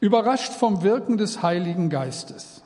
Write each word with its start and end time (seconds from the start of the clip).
Überrascht 0.00 0.52
vom 0.52 0.82
Wirken 0.82 1.16
des 1.16 1.42
Heiligen 1.42 1.88
Geistes. 1.90 2.62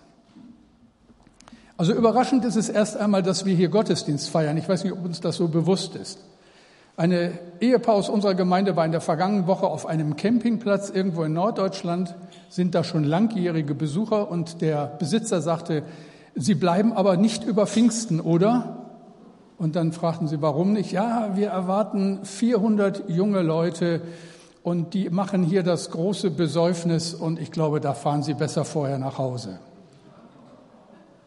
Also 1.77 1.95
überraschend 1.95 2.45
ist 2.45 2.57
es 2.57 2.69
erst 2.69 2.97
einmal, 2.97 3.23
dass 3.23 3.47
wir 3.47 3.55
hier 3.55 3.69
Gottesdienst 3.69 4.29
feiern. 4.29 4.57
Ich 4.57 4.69
weiß 4.69 4.85
nicht, 4.85 4.93
ob 4.93 5.05
uns 5.05 5.21
das 5.21 5.37
so 5.37 5.49
bewusst 5.49 5.97
ist. 5.97 6.19
Eine 6.97 7.39
Ehepaar 7.61 7.95
aus 7.95 8.11
unserer 8.11 8.35
Gemeinde 8.35 8.77
war 8.77 8.85
in 8.85 8.93
der 8.93 9.01
vergangenen 9.01 9.47
Woche 9.47 9.67
auf 9.67 9.87
einem 9.87 10.17
Campingplatz 10.17 10.91
irgendwo 10.91 11.23
in 11.25 11.33
Norddeutschland, 11.33 12.15
sind 12.51 12.75
da 12.75 12.85
schon 12.85 13.05
langjährige 13.05 13.75
Besucher 13.75 14.31
und 14.31 14.61
der 14.61 14.87
Besitzer 14.99 15.41
sagte, 15.41 15.85
Sie 16.35 16.55
bleiben 16.55 16.93
aber 16.93 17.17
nicht 17.17 17.45
über 17.45 17.67
Pfingsten, 17.67 18.21
oder? 18.21 18.87
Und 19.59 19.77
dann 19.77 19.93
fragten 19.93 20.29
sie, 20.29 20.41
warum 20.41 20.73
nicht? 20.73 20.93
Ja, 20.93 21.33
wir 21.35 21.49
erwarten 21.49 22.25
400 22.25 23.11
junge 23.11 23.43
Leute 23.43 24.01
und 24.63 24.95
die 24.95 25.09
machen 25.11 25.43
hier 25.43 25.63
das 25.63 25.91
große 25.91 26.31
Besäufnis 26.31 27.15
und 27.15 27.39
ich 27.39 27.51
glaube, 27.51 27.81
da 27.81 27.95
fahren 27.95 28.23
sie 28.23 28.35
besser 28.35 28.65
vorher 28.65 28.99
nach 28.99 29.19
Hause. 29.19 29.59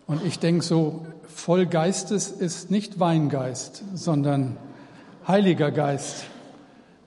Und 0.05 0.23
ich 0.25 0.39
denke 0.39 0.63
so, 0.63 1.05
voll 1.27 1.65
Geistes 1.65 2.29
ist 2.29 2.69
nicht 2.69 2.99
Weingeist, 2.99 3.83
sondern 3.93 4.57
Heiliger 5.27 5.71
Geist. 5.71 6.25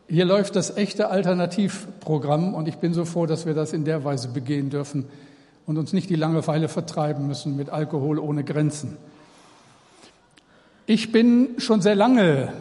Hier 0.09 0.25
läuft 0.25 0.57
das 0.57 0.77
echte 0.77 1.09
Alternativprogramm 1.11 2.55
und 2.55 2.69
ich 2.69 2.77
bin 2.77 2.95
so 2.95 3.05
froh, 3.05 3.27
dass 3.27 3.45
wir 3.45 3.55
das 3.55 3.73
in 3.73 3.85
der 3.85 4.05
Weise 4.05 4.29
begehen 4.29 4.71
dürfen 4.71 5.07
und 5.67 5.79
uns 5.79 5.93
nicht 5.93 6.09
die 6.09 6.15
Langeweile 6.15 6.69
vertreiben 6.69 7.27
müssen 7.27 7.57
mit 7.57 7.71
Alkohol 7.71 8.19
ohne 8.19 8.45
Grenzen. 8.45 8.97
Ich 10.87 11.13
bin 11.13 11.57
schon 11.59 11.83
sehr 11.83 11.97
lange 11.97 12.53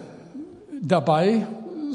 dabei, 0.81 1.45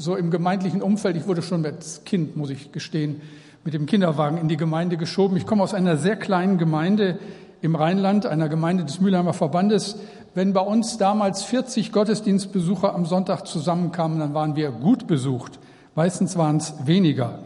so 0.01 0.17
im 0.17 0.31
gemeindlichen 0.31 0.83
Umfeld. 0.83 1.17
Ich 1.17 1.27
wurde 1.27 1.43
schon 1.43 1.65
als 1.65 2.05
Kind, 2.05 2.37
muss 2.37 2.51
ich 2.51 2.73
gestehen, 2.73 3.21
mit 3.65 3.75
dem 3.75 3.87
Kinderwagen 3.87 4.39
in 4.39 4.49
die 4.49 4.57
Gemeinde 4.57 4.97
geschoben. 4.97 5.37
Ich 5.37 5.47
komme 5.47 5.63
aus 5.63 5.75
einer 5.75 5.97
sehr 5.97 6.17
kleinen 6.17 6.57
Gemeinde 6.57 7.19
im 7.61 7.75
Rheinland, 7.75 8.25
einer 8.25 8.49
Gemeinde 8.49 8.85
des 8.85 9.01
Mülheimer 9.01 9.35
Verbandes. 9.35 9.97
Wenn 10.35 10.55
bei 10.55 10.63
uns 10.63 10.97
damals 10.97 11.43
40 11.43 11.93
Gottesdienstbesucher 11.93 12.95
am 12.95 13.05
Sonntag 13.05 13.47
zusammenkamen, 13.47 14.19
dann 14.19 14.33
waren 14.33 14.57
wir 14.57 14.71
gut 14.71 15.07
besucht. 15.07 15.59
Meistens 15.95 16.37
waren 16.37 16.57
es 16.57 16.75
weniger. 16.87 17.41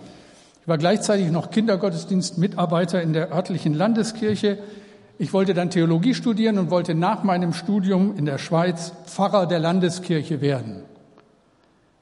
Ich 0.62 0.69
war 0.69 0.78
gleichzeitig 0.78 1.31
noch 1.31 1.50
Kindergottesdienstmitarbeiter 1.50 3.03
in 3.03 3.12
der 3.12 3.33
örtlichen 3.33 3.75
Landeskirche. 3.75 4.59
Ich 5.19 5.33
wollte 5.33 5.55
dann 5.55 5.71
Theologie 5.71 6.15
studieren 6.15 6.59
und 6.59 6.71
wollte 6.71 6.95
nach 6.95 7.25
meinem 7.25 7.53
Studium 7.53 8.17
in 8.17 8.27
der 8.27 8.39
Schweiz 8.39 8.93
Pfarrer 9.06 9.47
der 9.47 9.59
Landeskirche 9.59 10.41
werden. 10.41 10.83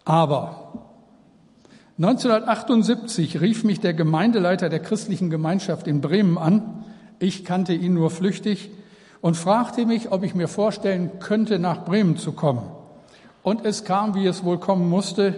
Aber 0.04 0.72
1978 1.98 3.40
rief 3.40 3.64
mich 3.64 3.80
der 3.80 3.94
Gemeindeleiter 3.94 4.68
der 4.68 4.80
christlichen 4.80 5.30
Gemeinschaft 5.30 5.86
in 5.86 6.00
Bremen 6.00 6.38
an. 6.38 6.84
Ich 7.18 7.44
kannte 7.44 7.74
ihn 7.74 7.94
nur 7.94 8.10
flüchtig 8.10 8.70
und 9.20 9.36
fragte 9.36 9.86
mich, 9.86 10.10
ob 10.10 10.24
ich 10.24 10.34
mir 10.34 10.48
vorstellen 10.48 11.18
könnte, 11.20 11.58
nach 11.58 11.84
Bremen 11.84 12.16
zu 12.16 12.32
kommen. 12.32 12.62
Und 13.42 13.64
es 13.64 13.84
kam, 13.84 14.14
wie 14.14 14.26
es 14.26 14.42
wohl 14.42 14.58
kommen 14.58 14.88
musste. 14.88 15.34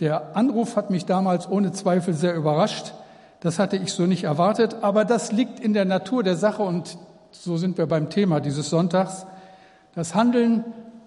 Der 0.00 0.36
Anruf 0.36 0.76
hat 0.76 0.90
mich 0.90 1.04
damals 1.04 1.48
ohne 1.50 1.72
Zweifel 1.72 2.14
sehr 2.14 2.34
überrascht. 2.34 2.94
Das 3.40 3.58
hatte 3.58 3.76
ich 3.76 3.92
so 3.92 4.06
nicht 4.06 4.24
erwartet, 4.24 4.76
aber 4.82 5.04
das 5.04 5.32
liegt 5.32 5.60
in 5.60 5.74
der 5.74 5.84
Natur 5.84 6.22
der 6.22 6.36
Sache 6.36 6.62
und 6.62 6.96
so 7.30 7.56
sind 7.58 7.76
wir 7.76 7.86
beim 7.86 8.08
Thema 8.08 8.40
dieses 8.40 8.70
Sonntags. 8.70 9.26
Das 9.94 10.14
Handeln 10.14 10.64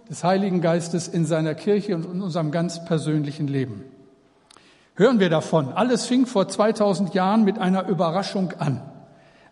des 0.09 0.23
Heiligen 0.23 0.61
Geistes 0.61 1.07
in 1.07 1.25
seiner 1.25 1.53
Kirche 1.53 1.95
und 1.95 2.05
in 2.05 2.21
unserem 2.21 2.52
ganz 2.52 2.83
persönlichen 2.85 3.47
Leben. 3.47 3.83
Hören 4.95 5.19
wir 5.19 5.29
davon. 5.29 5.71
Alles 5.71 6.05
fing 6.07 6.25
vor 6.25 6.47
2000 6.47 7.13
Jahren 7.13 7.43
mit 7.43 7.59
einer 7.59 7.88
Überraschung 7.88 8.53
an. 8.57 8.81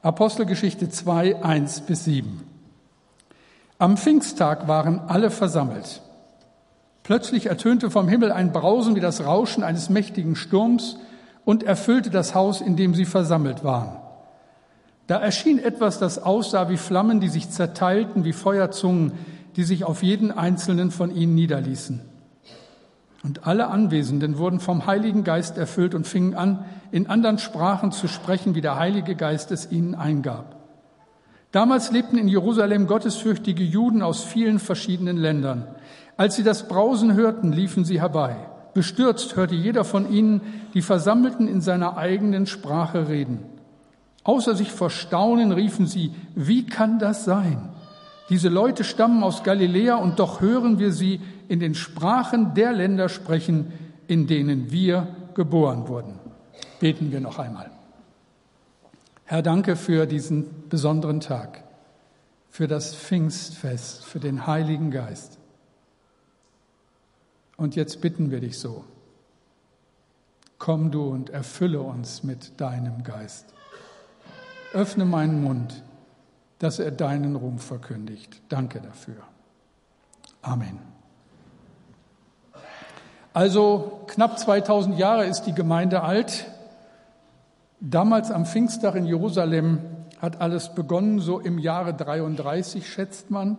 Apostelgeschichte 0.02 0.90
2, 0.90 1.44
1 1.44 1.82
bis 1.82 2.04
7. 2.06 2.44
Am 3.78 3.98
Pfingsttag 3.98 4.68
waren 4.68 5.00
alle 5.08 5.30
versammelt. 5.30 6.02
Plötzlich 7.04 7.46
ertönte 7.46 7.90
vom 7.92 8.10
Himmel 8.10 8.32
ein 8.32 8.52
Brausen 8.52 8.96
wie 8.96 9.00
das 9.00 9.24
Rauschen 9.24 9.64
eines 9.64 9.90
mächtigen 9.90 10.36
Sturms 10.36 10.98
und 11.46 11.64
erfüllte 11.64 12.10
das 12.10 12.36
Haus, 12.36 12.60
in 12.60 12.76
dem 12.76 12.96
sie 12.96 13.06
versammelt 13.06 13.64
waren. 13.64 13.98
Da 15.06 15.18
erschien 15.18 15.60
etwas, 15.60 16.00
das 16.00 16.22
aussah 16.22 16.70
wie 16.70 16.76
Flammen, 16.76 17.22
die 17.22 17.30
sich 17.30 17.50
zerteilten, 17.50 18.26
wie 18.26 18.34
Feuerzungen, 18.34 19.14
die 19.58 19.64
sich 19.64 19.84
auf 19.84 20.04
jeden 20.04 20.32
einzelnen 20.32 20.92
von 20.92 21.14
ihnen 21.14 21.34
niederließen. 21.36 22.02
Und 23.24 23.48
alle 23.48 23.68
Anwesenden 23.68 24.38
wurden 24.38 24.60
vom 24.60 24.86
Heiligen 24.86 25.24
Geist 25.24 25.58
erfüllt 25.58 25.96
und 25.96 26.08
fingen 26.08 26.36
an, 26.36 26.64
in 26.92 27.08
anderen 27.08 27.40
Sprachen 27.40 27.92
zu 27.92 28.08
sprechen, 28.08 28.54
wie 28.54 28.62
der 28.62 28.78
Heilige 28.78 29.16
Geist 29.16 29.52
es 29.52 29.72
ihnen 29.72 29.96
eingab. 29.96 30.56
Damals 31.52 31.92
lebten 31.92 32.18
in 32.18 32.28
Jerusalem 32.28 32.86
gottesfürchtige 32.86 33.64
Juden 33.64 34.04
aus 34.04 34.24
vielen 34.24 34.60
verschiedenen 34.60 35.18
Ländern. 35.18 35.68
Als 36.18 36.36
sie 36.36 36.44
das 36.44 36.68
Brausen 36.68 37.16
hörten, 37.16 37.52
liefen 37.52 37.84
sie 37.84 38.00
herbei. 38.00 38.36
Bestürzt 38.76 39.36
hörte 39.36 39.56
jeder 39.56 39.84
von 39.84 40.12
ihnen 40.12 40.42
die 40.76 40.84
Versammelten 40.84 41.48
in 41.48 41.62
seiner 41.62 41.98
eigenen 41.98 42.46
Sprache 42.46 43.10
reden. 43.10 43.40
Außer 44.24 44.56
sich 44.56 44.72
vor 44.72 44.92
Staunen 44.92 45.52
riefen 45.52 45.88
sie, 45.88 46.14
wie 46.36 46.68
kann 46.68 47.00
das 47.00 47.26
sein? 47.26 47.70
Diese 48.30 48.50
Leute 48.50 48.84
stammen 48.84 49.24
aus 49.24 49.44
Galiläa 49.44 49.96
und 49.96 50.20
doch 50.20 50.42
hören 50.42 50.80
wir 50.80 50.92
sie 50.92 51.22
in 51.48 51.60
den 51.60 51.76
Sprachen 51.76 52.54
der 52.54 52.74
Länder 52.74 53.08
sprechen, 53.08 53.72
in 54.08 54.28
denen 54.28 54.72
wir 54.72 55.08
geboren 55.34 55.88
wurden. 55.88 56.20
Beten 56.80 57.12
wir 57.12 57.22
noch 57.22 57.40
einmal. 57.40 57.72
Herr, 59.26 59.42
danke 59.42 59.76
für 59.76 60.06
diesen 60.06 60.70
besonderen 60.70 61.20
Tag, 61.20 61.64
für 62.50 62.68
das 62.68 62.96
Pfingstfest, 62.96 64.04
für 64.04 64.20
den 64.20 64.48
Heiligen 64.48 64.92
Geist. 64.92 65.38
Und 67.58 67.76
jetzt 67.76 68.02
bitten 68.02 68.30
wir 68.30 68.40
dich 68.40 68.60
so. 68.60 68.84
Komm 70.60 70.92
du 70.92 71.04
und 71.04 71.30
erfülle 71.30 71.82
uns 71.82 72.24
mit 72.24 72.60
deinem 72.60 73.04
Geist. 73.04 73.46
Öffne 74.74 75.06
meinen 75.06 75.44
Mund, 75.44 75.84
dass 76.60 76.80
er 76.80 76.92
deinen 76.92 77.36
Ruhm 77.36 77.60
verkündigt. 77.60 78.42
Danke 78.50 78.82
dafür. 78.82 79.18
Amen. 80.42 80.80
Also 83.34 84.02
knapp 84.08 84.40
2000 84.40 84.98
Jahre 84.98 85.26
ist 85.26 85.44
die 85.44 85.54
Gemeinde 85.54 86.02
alt. 86.02 86.46
Damals 87.80 88.32
am 88.32 88.46
Pfingsttag 88.46 88.96
in 88.96 89.06
Jerusalem 89.06 89.80
hat 90.20 90.42
alles 90.42 90.74
begonnen, 90.74 91.20
so 91.20 91.40
im 91.40 91.60
Jahre 91.60 91.94
33 91.94 92.90
schätzt 92.90 93.30
man. 93.30 93.58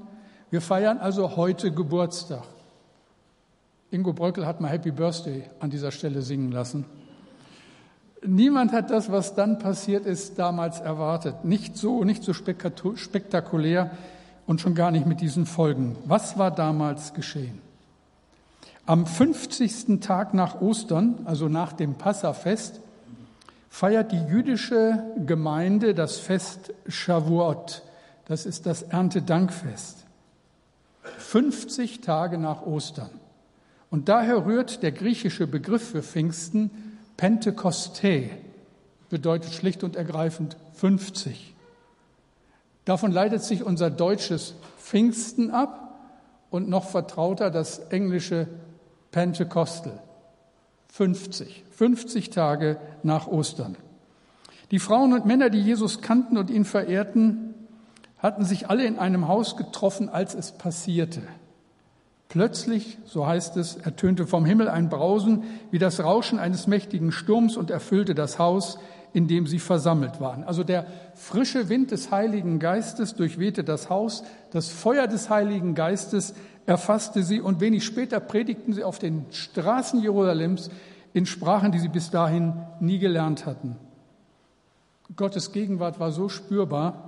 Wir 0.51 0.61
feiern 0.61 0.99
also 0.99 1.37
heute 1.37 1.71
Geburtstag. 1.71 2.43
Ingo 3.91 4.13
Bröckel 4.13 4.47
hat 4.47 4.61
mal 4.61 4.69
Happy 4.69 4.91
Birthday 4.91 5.45
an 5.61 5.71
dieser 5.71 5.93
Stelle 5.93 6.23
singen 6.23 6.51
lassen. 6.51 6.85
Niemand 8.27 8.73
hat 8.73 8.91
das, 8.91 9.11
was 9.13 9.35
dann 9.35 9.59
passiert 9.59 10.05
ist, 10.05 10.39
damals 10.39 10.81
erwartet. 10.81 11.45
Nicht 11.45 11.77
so, 11.77 12.05
nicht 12.05 12.25
so 12.25 12.33
spektakulär 12.33 13.91
und 14.47 14.61
schon 14.61 14.75
gar 14.75 14.91
nicht 14.91 15.07
mit 15.07 15.21
diesen 15.21 15.47
Folgen. 15.47 15.97
Was 16.05 16.39
war 16.39 16.51
damals 16.51 17.15
geschehen? 17.15 17.61
Am 18.87 19.07
50. 19.07 20.01
Tag 20.01 20.35
nach 20.35 20.61
Ostern, 20.61 21.21
also 21.27 21.49
nach 21.49 21.73
dem 21.75 21.95
Passafest, 21.95 22.81
feiert 23.69 24.13
die 24.13 24.25
jüdische 24.25 25.05
Gemeinde 25.27 25.95
das 25.95 26.19
Fest 26.19 26.73
Shavuot. 26.89 27.83
Das 28.27 28.47
ist 28.47 28.67
das 28.67 28.83
Erntedankfest. 28.83 30.05
50 31.19 32.01
Tage 32.01 32.39
nach 32.39 32.63
Ostern. 32.63 33.11
Und 33.91 34.09
daher 34.09 34.47
rührt 34.47 34.83
der 34.83 34.93
griechische 34.93 35.47
Begriff 35.47 35.91
für 35.91 36.03
Pfingsten 36.03 36.71
Pentekoste, 37.19 38.31
bedeutet 39.11 39.53
schlicht 39.53 39.83
und 39.83 39.97
ergreifend 39.97 40.57
50. 40.75 41.55
Davon 42.85 43.11
leitet 43.11 43.43
sich 43.43 43.65
unser 43.65 43.91
deutsches 43.91 44.55
Pfingsten 44.79 45.51
ab 45.51 45.99
und 46.49 46.69
noch 46.69 46.85
vertrauter 46.89 47.51
das 47.51 47.81
englische 47.91 48.47
Pentecostal. 49.11 50.01
50, 50.93 51.65
50 51.71 52.31
Tage 52.31 52.79
nach 53.03 53.27
Ostern. 53.27 53.77
Die 54.71 54.79
Frauen 54.79 55.13
und 55.13 55.27
Männer, 55.27 55.51
die 55.51 55.61
Jesus 55.61 56.01
kannten 56.01 56.39
und 56.39 56.51
ihn 56.51 56.65
verehrten, 56.65 57.53
hatten 58.19 58.45
sich 58.45 58.71
alle 58.71 58.85
in 58.85 58.97
einem 58.97 59.27
Haus 59.27 59.57
getroffen, 59.57 60.09
als 60.09 60.35
es 60.35 60.53
passierte. 60.53 61.23
Plötzlich, 62.29 62.99
so 63.07 63.27
heißt 63.27 63.57
es, 63.57 63.77
ertönte 63.77 64.27
vom 64.27 64.45
Himmel 64.45 64.69
ein 64.69 64.91
Brausen 64.91 65.45
wie 65.71 65.79
das 65.79 66.01
Rauschen 66.01 66.39
eines 66.39 66.67
mächtigen 66.67 67.11
Sturms 67.11 67.57
und 67.57 67.71
erfüllte 67.71 68.15
das 68.15 68.39
Haus, 68.39 68.79
in 69.15 69.29
dem 69.29 69.47
sie 69.47 69.59
versammelt 69.59 70.21
waren. 70.21 70.45
Also 70.45 70.63
der 70.63 70.87
frische 71.15 71.71
Wind 71.71 71.91
des 71.91 72.11
Heiligen 72.11 72.59
Geistes 72.59 73.15
durchwehte 73.15 73.65
das 73.65 73.89
Haus, 73.89 74.25
das 74.51 74.69
Feuer 74.69 75.07
des 75.07 75.31
Heiligen 75.31 75.75
Geistes 75.75 76.35
erfasste 76.67 77.23
sie 77.23 77.41
und 77.41 77.61
wenig 77.61 77.87
später 77.87 78.21
predigten 78.21 78.75
sie 78.75 78.85
auf 78.85 78.99
den 78.99 79.25
Straßen 79.31 80.03
Jerusalems 80.03 80.69
in 81.15 81.25
Sprachen, 81.25 81.73
die 81.73 81.79
sie 81.79 81.89
bis 81.89 82.11
dahin 82.11 82.53
nie 82.81 82.99
gelernt 82.99 83.47
hatten. 83.47 83.77
Gottes 85.17 85.53
Gegenwart 85.53 85.99
war 85.99 86.13
so 86.13 86.29
spürbar, 86.29 87.08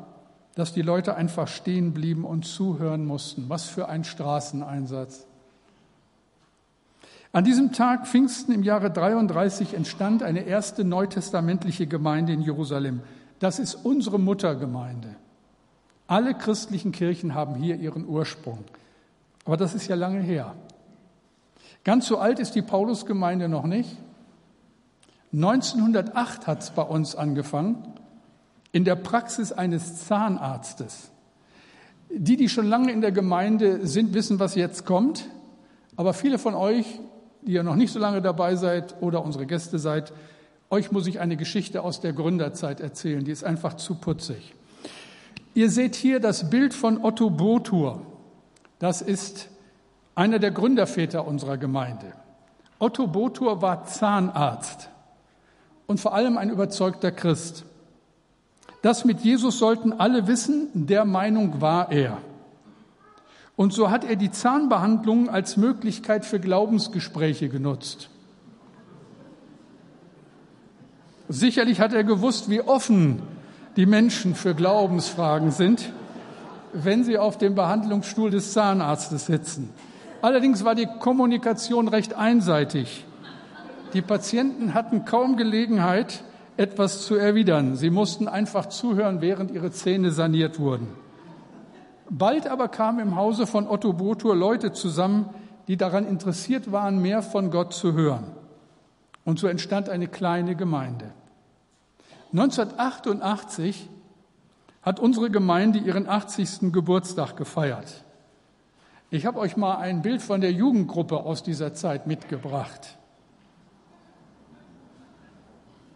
dass 0.55 0.73
die 0.73 0.83
Leute 0.83 1.15
einfach 1.15 1.49
stehen 1.49 1.93
blieben 1.93 2.25
und 2.25 2.45
zuhören 2.45 3.07
mussten. 3.07 3.49
Was 3.49 3.67
für 3.67 3.89
ein 3.89 4.05
Straßeneinsatz. 4.05 5.27
An 7.33 7.45
diesem 7.45 7.73
Tag 7.73 8.09
Pfingsten 8.09 8.53
im 8.53 8.65
Jahre 8.65 8.91
33 8.91 9.75
entstand 9.75 10.23
eine 10.23 10.41
erste 10.41 10.85
neutestamentliche 10.85 11.87
Gemeinde 11.87 12.33
in 12.33 12.41
Jerusalem. 12.41 13.01
Das 13.39 13.61
ist 13.61 13.75
unsere 13.75 14.19
Muttergemeinde. 14.19 15.15
Alle 16.09 16.35
christlichen 16.35 16.91
Kirchen 16.91 17.35
haben 17.35 17.55
hier 17.55 17.77
ihren 17.77 18.05
Ursprung. 18.07 18.65
Aber 19.45 19.57
das 19.57 19.75
ist 19.75 19.87
ja 19.87 19.95
lange 19.95 20.21
her. 20.21 20.55
Ganz 21.85 22.07
so 22.07 22.19
alt 22.19 22.41
ist 22.41 22.57
die 22.57 22.63
Paulusgemeinde 22.63 23.49
noch 23.49 23.65
nicht. 23.65 23.97
1908 25.33 26.49
hat 26.49 26.63
es 26.63 26.71
bei 26.71 26.83
uns 26.83 27.15
angefangen, 27.15 27.95
in 28.73 28.85
der 28.85 28.97
Praxis 28.97 29.53
eines 29.53 30.07
Zahnarztes. 30.07 31.11
Die, 32.11 32.37
die 32.37 32.49
schon 32.49 32.67
lange 32.67 32.93
in 32.93 33.01
der 33.01 33.13
Gemeinde 33.13 33.87
sind, 33.87 34.15
wissen, 34.15 34.39
was 34.41 34.55
jetzt 34.55 34.85
kommt. 34.85 35.27
Aber 35.97 36.15
viele 36.15 36.39
von 36.39 36.55
euch, 36.55 37.01
die 37.43 37.53
ja 37.53 37.63
noch 37.63 37.77
nicht 37.77 37.93
so 37.93 37.99
lange 37.99 38.23
dabei 38.23 38.57
seid 38.57 39.01
oder 39.01 39.25
unsere 39.25 39.47
Gäste 39.47 39.79
seid, 39.79 40.13
euch 40.71 40.93
muss 40.93 41.07
ich 41.07 41.21
eine 41.21 41.37
Geschichte 41.37 41.83
aus 41.83 42.01
der 42.01 42.13
Gründerzeit 42.13 42.81
erzählen. 42.81 43.25
Die 43.25 43.33
ist 43.33 43.45
einfach 43.45 43.75
zu 43.75 43.97
putzig. 43.97 44.55
Ihr 45.55 45.71
seht 45.71 45.97
hier 45.97 46.21
das 46.21 46.49
Bild 46.49 46.75
von 46.75 47.05
Otto 47.05 47.29
Botur. 47.29 48.03
Das 48.79 49.03
ist 49.03 49.49
einer 50.15 50.39
der 50.39 50.53
Gründerväter 50.53 51.27
unserer 51.27 51.59
Gemeinde. 51.59 52.13
Otto 52.79 53.07
Botur 53.07 53.61
war 53.61 53.85
Zahnarzt 53.85 54.89
und 55.87 55.99
vor 55.99 56.15
allem 56.15 56.39
ein 56.39 56.51
überzeugter 56.51 57.11
Christ. 57.11 57.65
Das 58.83 59.05
mit 59.05 59.21
Jesus 59.21 59.59
sollten 59.59 59.93
alle 59.93 60.27
wissen, 60.27 60.69
der 60.75 61.05
Meinung 61.05 61.61
war 61.61 61.93
er. 61.93 62.19
Und 63.57 63.75
so 63.75 63.91
hat 63.91 64.05
er 64.05 64.17
die 64.17 64.31
Zahnbehandlung 64.31 65.29
als 65.29 65.59
Möglichkeit 65.59 66.25
für 66.25 66.41
Glaubensgespräche 66.41 67.51
genutzt. 67.51 68.09
Sicherlich 71.29 71.81
hat 71.81 71.93
er 71.93 72.03
gewusst, 72.03 72.49
wie 72.49 72.63
offen 72.63 73.23
die 73.77 73.87
Menschen 73.87 74.35
für 74.35 74.55
Glaubensfragen 74.55 75.51
sind, 75.51 75.93
wenn 76.73 77.05
sie 77.05 77.19
auf 77.19 77.39
dem 77.39 77.55
Behandlungsstuhl 77.55 78.31
des 78.31 78.53
Zahnarztes 78.53 79.27
sitzen. 79.27 79.71
Allerdings 80.23 80.65
war 80.65 80.75
die 80.75 80.89
Kommunikation 80.99 81.89
recht 81.89 82.15
einseitig. 82.15 83.05
Die 83.93 84.03
Patienten 84.03 84.75
hatten 84.75 85.05
kaum 85.05 85.37
Gelegenheit, 85.37 86.25
etwas 86.61 87.07
zu 87.07 87.15
erwidern. 87.15 87.75
Sie 87.75 87.89
mussten 87.89 88.29
einfach 88.29 88.67
zuhören, 88.67 89.23
während 89.23 89.51
ihre 89.51 89.71
Zähne 89.71 90.11
saniert 90.11 90.61
wurden. 90.61 90.89
Bald 92.11 92.47
aber 92.47 92.69
kamen 92.69 92.99
im 92.99 93.17
Hause 93.17 93.47
von 93.47 93.67
Otto 93.67 93.95
Botur 93.95 94.37
Leute 94.37 94.73
zusammen, 94.73 95.31
die 95.69 95.79
daran 95.79 96.07
interessiert 96.07 96.71
waren, 96.71 97.01
mehr 97.01 97.23
von 97.23 97.51
Gott 97.51 97.73
zu 97.73 97.95
hören. 97.95 98.27
Und 99.25 99.39
so 99.39 99.47
entstand 99.47 99.89
eine 99.89 100.07
kleine 100.07 100.55
Gemeinde. 100.55 101.13
1988 102.33 103.89
hat 104.83 105.01
unsere 105.01 105.31
Gemeinde 105.31 105.79
ihren 105.79 106.07
80. 106.07 106.73
Geburtstag 106.73 107.39
gefeiert. 107.39 108.05
Ich 109.09 109.25
habe 109.25 109.39
euch 109.39 109.57
mal 109.57 109.77
ein 109.77 110.03
Bild 110.03 110.21
von 110.21 110.43
der 110.43 110.53
Jugendgruppe 110.53 111.21
aus 111.21 111.43
dieser 111.43 111.73
Zeit 111.73 112.07
mitgebracht. 112.07 112.99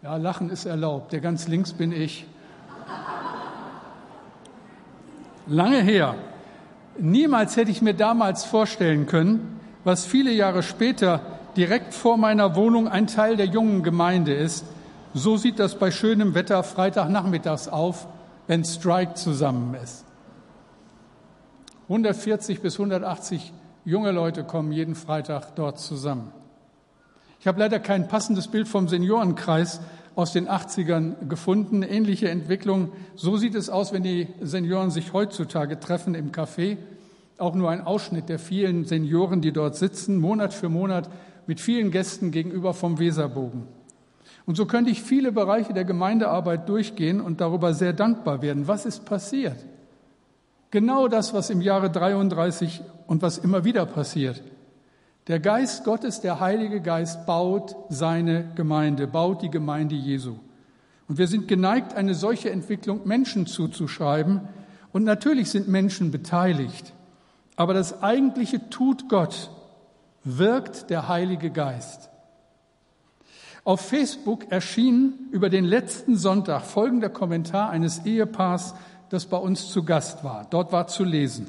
Ja, 0.05 0.17
Lachen 0.17 0.51
ist 0.51 0.65
erlaubt. 0.65 1.13
Der 1.13 1.19
ganz 1.19 1.47
links 1.47 1.73
bin 1.73 1.91
ich. 1.91 2.27
Lange 5.47 5.81
her. 5.81 6.13
Niemals 6.99 7.57
hätte 7.57 7.71
ich 7.71 7.81
mir 7.81 7.95
damals 7.95 8.45
vorstellen 8.45 9.07
können, 9.07 9.59
was 9.83 10.05
viele 10.05 10.31
Jahre 10.31 10.61
später 10.61 11.21
direkt 11.57 11.95
vor 11.95 12.17
meiner 12.17 12.55
Wohnung 12.55 12.87
ein 12.87 13.07
Teil 13.07 13.35
der 13.35 13.47
jungen 13.47 13.81
Gemeinde 13.81 14.35
ist. 14.35 14.67
So 15.15 15.37
sieht 15.37 15.57
das 15.57 15.79
bei 15.79 15.89
schönem 15.89 16.35
Wetter 16.35 16.61
Freitagnachmittags 16.61 17.67
auf, 17.67 18.05
wenn 18.45 18.63
Strike 18.63 19.15
zusammen 19.15 19.73
ist. 19.73 20.05
140 21.89 22.61
bis 22.61 22.75
180 22.75 23.51
junge 23.85 24.11
Leute 24.11 24.43
kommen 24.43 24.71
jeden 24.71 24.93
Freitag 24.93 25.55
dort 25.55 25.79
zusammen. 25.79 26.31
Ich 27.39 27.47
habe 27.47 27.59
leider 27.59 27.79
kein 27.79 28.07
passendes 28.07 28.47
Bild 28.47 28.67
vom 28.67 28.87
Seniorenkreis 28.87 29.79
aus 30.15 30.31
den 30.31 30.47
80ern 30.47 31.27
gefunden. 31.27 31.83
Ähnliche 31.83 32.29
Entwicklung. 32.29 32.91
So 33.15 33.37
sieht 33.37 33.55
es 33.55 33.69
aus, 33.69 33.93
wenn 33.93 34.03
die 34.03 34.27
Senioren 34.41 34.91
sich 34.91 35.13
heutzutage 35.13 35.79
treffen 35.79 36.15
im 36.15 36.31
Café. 36.31 36.77
Auch 37.37 37.55
nur 37.55 37.69
ein 37.69 37.81
Ausschnitt 37.81 38.29
der 38.29 38.39
vielen 38.39 38.85
Senioren, 38.85 39.41
die 39.41 39.51
dort 39.51 39.75
sitzen, 39.75 40.19
Monat 40.19 40.53
für 40.53 40.69
Monat 40.69 41.09
mit 41.47 41.59
vielen 41.59 41.91
Gästen 41.91 42.31
gegenüber 42.31 42.73
vom 42.73 42.97
Weserbogen. 42.97 43.63
Und 44.45 44.55
so 44.55 44.65
könnte 44.65 44.91
ich 44.91 45.01
viele 45.01 45.31
Bereiche 45.31 45.73
der 45.73 45.85
Gemeindearbeit 45.85 46.69
durchgehen 46.69 47.19
und 47.19 47.41
darüber 47.41 47.73
sehr 47.73 47.93
dankbar 47.93 48.41
werden. 48.41 48.67
Was 48.67 48.85
ist 48.85 49.05
passiert? 49.05 49.65
Genau 50.71 51.07
das, 51.07 51.33
was 51.33 51.49
im 51.49 51.61
Jahre 51.61 51.89
33 51.89 52.81
und 53.07 53.21
was 53.21 53.37
immer 53.37 53.63
wieder 53.63 53.85
passiert. 53.85 54.43
Der 55.27 55.39
Geist 55.39 55.83
Gottes, 55.83 56.21
der 56.21 56.39
Heilige 56.39 56.81
Geist, 56.81 57.25
baut 57.25 57.75
seine 57.89 58.51
Gemeinde, 58.55 59.07
baut 59.07 59.41
die 59.41 59.49
Gemeinde 59.49 59.95
Jesu. 59.95 60.35
Und 61.07 61.17
wir 61.17 61.27
sind 61.27 61.47
geneigt, 61.47 61.95
eine 61.95 62.13
solche 62.13 62.51
Entwicklung 62.51 63.07
Menschen 63.07 63.47
zuzuschreiben. 63.47 64.41
Und 64.91 65.03
natürlich 65.03 65.49
sind 65.49 65.67
Menschen 65.67 66.11
beteiligt. 66.11 66.93
Aber 67.55 67.73
das 67.73 68.03
eigentliche 68.03 68.69
tut 68.69 69.09
Gott, 69.09 69.49
wirkt 70.23 70.89
der 70.89 71.07
Heilige 71.07 71.49
Geist. 71.49 72.09
Auf 73.63 73.81
Facebook 73.81 74.51
erschien 74.51 75.13
über 75.31 75.49
den 75.49 75.65
letzten 75.65 76.17
Sonntag 76.17 76.61
folgender 76.61 77.09
Kommentar 77.09 77.71
eines 77.71 78.05
Ehepaars, 78.05 78.75
das 79.09 79.25
bei 79.25 79.37
uns 79.37 79.69
zu 79.69 79.83
Gast 79.83 80.23
war. 80.23 80.45
Dort 80.51 80.71
war 80.71 80.85
zu 80.85 81.03
lesen. 81.03 81.47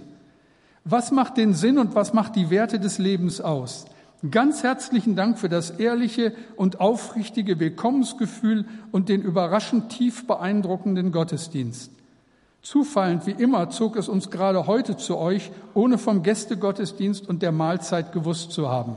Was 0.89 1.11
macht 1.11 1.37
den 1.37 1.53
Sinn 1.53 1.79
und 1.79 1.97
was 1.97 2.15
macht 2.15 2.37
die 2.37 2.49
Werte 2.49 2.79
des 2.79 2.99
Lebens 2.99 3.41
aus? 3.41 3.87
Ganz 4.31 4.63
herzlichen 4.63 5.17
Dank 5.17 5.37
für 5.37 5.49
das 5.49 5.71
ehrliche 5.71 6.33
und 6.55 6.79
aufrichtige 6.79 7.59
Willkommensgefühl 7.59 8.67
und 8.93 9.09
den 9.09 9.21
überraschend 9.21 9.89
tief 9.89 10.29
beeindruckenden 10.29 11.11
Gottesdienst. 11.11 11.91
Zufallend 12.63 13.27
wie 13.27 13.33
immer 13.33 13.69
zog 13.71 13.97
es 13.97 14.09
uns 14.09 14.31
gerade 14.31 14.69
heute 14.69 14.97
zu 14.97 15.19
euch, 15.19 15.51
ohne 15.75 15.99
vom 15.99 16.23
Gästegottesdienst 16.23 17.29
und 17.29 17.43
der 17.43 17.51
Mahlzeit 17.51 18.13
gewusst 18.13 18.53
zu 18.53 18.69
haben. 18.69 18.95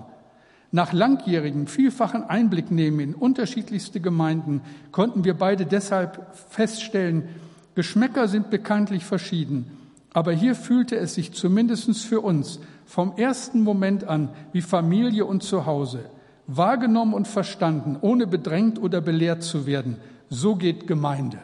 Nach 0.72 0.93
langjährigem, 0.93 1.65
vielfachen 1.65 2.24
Einblick 2.24 2.69
nehmen 2.69 3.00
in 3.00 3.15
unterschiedlichste 3.15 4.00
Gemeinden 4.00 4.62
konnten 4.91 5.24
wir 5.24 5.34
beide 5.34 5.65
deshalb 5.65 6.38
feststellen, 6.51 7.29
Geschmäcker 7.74 8.27
sind 8.27 8.51
bekanntlich 8.51 9.05
verschieden. 9.05 9.78
Aber 10.13 10.32
hier 10.32 10.56
fühlte 10.56 10.96
es 10.96 11.13
sich 11.13 11.34
zumindest 11.34 12.06
für 12.06 12.22
uns 12.22 12.60
vom 12.86 13.13
ersten 13.18 13.62
Moment 13.62 14.06
an 14.06 14.30
wie 14.51 14.62
Familie 14.62 15.25
und 15.25 15.44
Zuhause, 15.44 16.10
wahrgenommen 16.48 17.13
und 17.13 17.28
verstanden, 17.28 17.98
ohne 18.01 18.25
bedrängt 18.25 18.82
oder 18.82 19.01
belehrt 19.01 19.44
zu 19.44 19.68
werden. 19.68 19.98
So 20.30 20.56
geht 20.56 20.88
Gemeinde. 20.88 21.38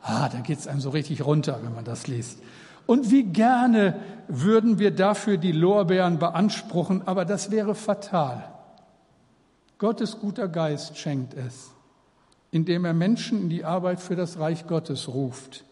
Ah, 0.00 0.28
da 0.28 0.40
geht 0.40 0.58
es 0.58 0.66
einem 0.66 0.80
so 0.80 0.90
richtig 0.90 1.24
runter, 1.24 1.60
wenn 1.62 1.74
man 1.74 1.84
das 1.84 2.06
liest. 2.06 2.42
Und 2.86 3.10
wie 3.10 3.24
gerne 3.24 4.00
würden 4.26 4.78
wir 4.78 4.90
dafür 4.90 5.36
die 5.36 5.52
Lorbeeren 5.52 6.18
beanspruchen, 6.18 7.02
aber 7.06 7.24
das 7.24 7.50
wäre 7.50 7.74
fatal. 7.74 8.44
Gottes 9.78 10.18
guter 10.18 10.48
Geist 10.48 10.96
schenkt 10.96 11.34
es, 11.34 11.70
indem 12.50 12.84
er 12.84 12.94
Menschen 12.94 13.42
in 13.42 13.48
die 13.50 13.64
Arbeit 13.64 14.00
für 14.00 14.16
das 14.16 14.38
Reich 14.38 14.66
Gottes 14.66 15.08
ruft 15.08 15.64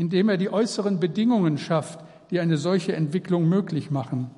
indem 0.00 0.30
er 0.30 0.38
die 0.38 0.50
äußeren 0.50 0.98
Bedingungen 0.98 1.58
schafft, 1.58 2.00
die 2.30 2.40
eine 2.40 2.56
solche 2.56 2.96
Entwicklung 2.96 3.46
möglich 3.50 3.90
machen, 3.90 4.30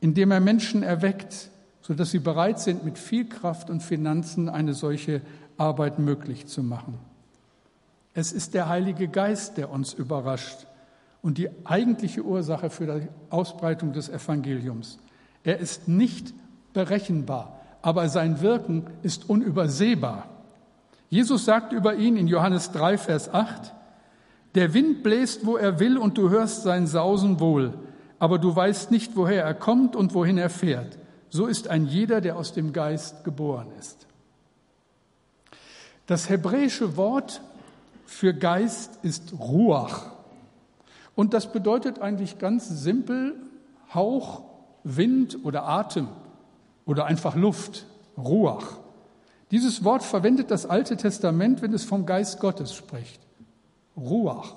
indem 0.00 0.32
er 0.32 0.40
Menschen 0.40 0.82
erweckt, 0.82 1.50
sodass 1.80 2.10
sie 2.10 2.18
bereit 2.18 2.58
sind, 2.58 2.84
mit 2.84 2.98
viel 2.98 3.28
Kraft 3.28 3.70
und 3.70 3.84
Finanzen 3.84 4.48
eine 4.48 4.74
solche 4.74 5.20
Arbeit 5.58 6.00
möglich 6.00 6.48
zu 6.48 6.64
machen. 6.64 6.98
Es 8.14 8.32
ist 8.32 8.54
der 8.54 8.68
Heilige 8.68 9.06
Geist, 9.06 9.58
der 9.58 9.70
uns 9.70 9.94
überrascht 9.94 10.66
und 11.22 11.38
die 11.38 11.50
eigentliche 11.64 12.24
Ursache 12.24 12.68
für 12.68 12.86
die 12.86 13.08
Ausbreitung 13.30 13.92
des 13.92 14.08
Evangeliums. 14.08 14.98
Er 15.44 15.60
ist 15.60 15.86
nicht 15.86 16.34
berechenbar, 16.72 17.60
aber 17.80 18.08
sein 18.08 18.40
Wirken 18.40 18.88
ist 19.04 19.30
unübersehbar. 19.30 20.26
Jesus 21.10 21.44
sagt 21.44 21.72
über 21.72 21.94
ihn 21.94 22.16
in 22.16 22.26
Johannes 22.26 22.72
3, 22.72 22.98
Vers 22.98 23.32
8, 23.32 23.72
der 24.56 24.74
Wind 24.74 25.02
bläst, 25.02 25.46
wo 25.46 25.56
er 25.56 25.78
will, 25.78 25.98
und 25.98 26.18
du 26.18 26.30
hörst 26.30 26.62
sein 26.62 26.86
Sausen 26.86 27.40
wohl, 27.40 27.74
aber 28.18 28.38
du 28.38 28.54
weißt 28.54 28.90
nicht, 28.90 29.16
woher 29.16 29.44
er 29.44 29.54
kommt 29.54 29.94
und 29.94 30.14
wohin 30.14 30.38
er 30.38 30.50
fährt. 30.50 30.98
So 31.28 31.46
ist 31.46 31.68
ein 31.68 31.86
jeder, 31.86 32.20
der 32.20 32.36
aus 32.36 32.52
dem 32.52 32.72
Geist 32.72 33.24
geboren 33.24 33.68
ist. 33.78 34.06
Das 36.06 36.28
hebräische 36.28 36.96
Wort 36.96 37.42
für 38.06 38.32
Geist 38.32 38.98
ist 39.02 39.34
Ruach. 39.38 40.12
Und 41.14 41.34
das 41.34 41.52
bedeutet 41.52 42.00
eigentlich 42.00 42.38
ganz 42.38 42.68
simpel 42.68 43.34
Hauch, 43.92 44.42
Wind 44.84 45.38
oder 45.44 45.66
Atem 45.66 46.08
oder 46.84 47.06
einfach 47.06 47.34
Luft, 47.34 47.86
Ruach. 48.16 48.78
Dieses 49.50 49.84
Wort 49.84 50.02
verwendet 50.02 50.50
das 50.50 50.66
Alte 50.66 50.96
Testament, 50.96 51.60
wenn 51.62 51.72
es 51.72 51.84
vom 51.84 52.06
Geist 52.06 52.40
Gottes 52.40 52.74
spricht. 52.74 53.25
Ruach. 53.96 54.54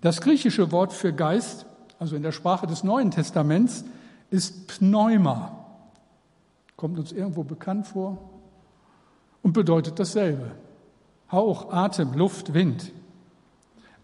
Das 0.00 0.20
griechische 0.20 0.70
Wort 0.72 0.92
für 0.92 1.12
Geist, 1.12 1.66
also 1.98 2.16
in 2.16 2.22
der 2.22 2.32
Sprache 2.32 2.66
des 2.66 2.84
Neuen 2.84 3.10
Testaments, 3.10 3.84
ist 4.30 4.66
Pneuma. 4.66 5.64
Kommt 6.76 6.98
uns 6.98 7.12
irgendwo 7.12 7.44
bekannt 7.44 7.86
vor 7.86 8.18
und 9.42 9.52
bedeutet 9.52 9.98
dasselbe. 9.98 10.52
Hauch, 11.30 11.72
Atem, 11.72 12.12
Luft, 12.14 12.52
Wind. 12.52 12.92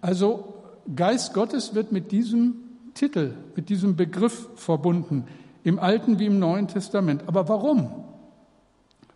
Also 0.00 0.54
Geist 0.94 1.34
Gottes 1.34 1.74
wird 1.74 1.92
mit 1.92 2.12
diesem 2.12 2.54
Titel, 2.94 3.34
mit 3.54 3.68
diesem 3.68 3.96
Begriff 3.96 4.48
verbunden, 4.56 5.26
im 5.62 5.78
Alten 5.78 6.18
wie 6.18 6.26
im 6.26 6.38
Neuen 6.38 6.68
Testament. 6.68 7.24
Aber 7.26 7.48
warum? 7.48 8.04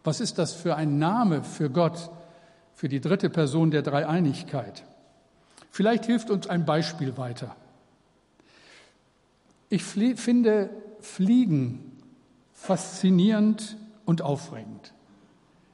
Was 0.03 0.21
ist 0.21 0.39
das 0.39 0.53
für 0.53 0.77
ein 0.77 0.99
Name 0.99 1.43
für 1.43 1.71
Gott, 1.71 2.11
für 2.75 2.89
die 2.89 3.01
dritte 3.01 3.31
Person 3.31 3.71
der 3.71 3.83
Dreieinigkeit? 3.83 4.85
Vielleicht 5.71 6.07
hilft 6.07 6.31
uns 6.31 6.47
ein 6.47 6.65
Beispiel 6.65 7.17
weiter. 7.17 7.57
Ich 9.69 9.83
finde 9.83 10.71
Fliegen 11.01 12.01
faszinierend 12.53 13.77
und 14.05 14.23
aufregend. 14.23 14.93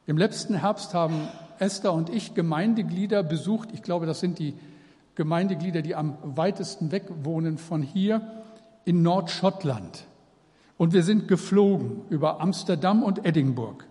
Im 0.07 0.17
letzten 0.17 0.55
Herbst 0.55 0.95
haben 0.95 1.29
Esther 1.59 1.93
und 1.93 2.09
ich 2.09 2.35
Gemeindeglieder 2.35 3.23
besucht. 3.23 3.69
Ich 3.73 3.83
glaube, 3.83 4.07
das 4.07 4.21
sind 4.21 4.39
die 4.39 4.55
Gemeindeglieder, 5.15 5.83
die 5.83 5.95
am 5.95 6.17
weitesten 6.23 6.91
weg 6.91 7.05
wohnen 7.23 7.59
von 7.59 7.83
hier 7.83 8.23
in 8.85 9.03
Nordschottland. 9.03 10.07
Und 10.79 10.95
wir 10.95 11.03
sind 11.03 11.29
geflogen 11.29 12.03
über 12.09 12.41
Amsterdam 12.41 13.03
und 13.03 13.27
Edinburgh. 13.27 13.85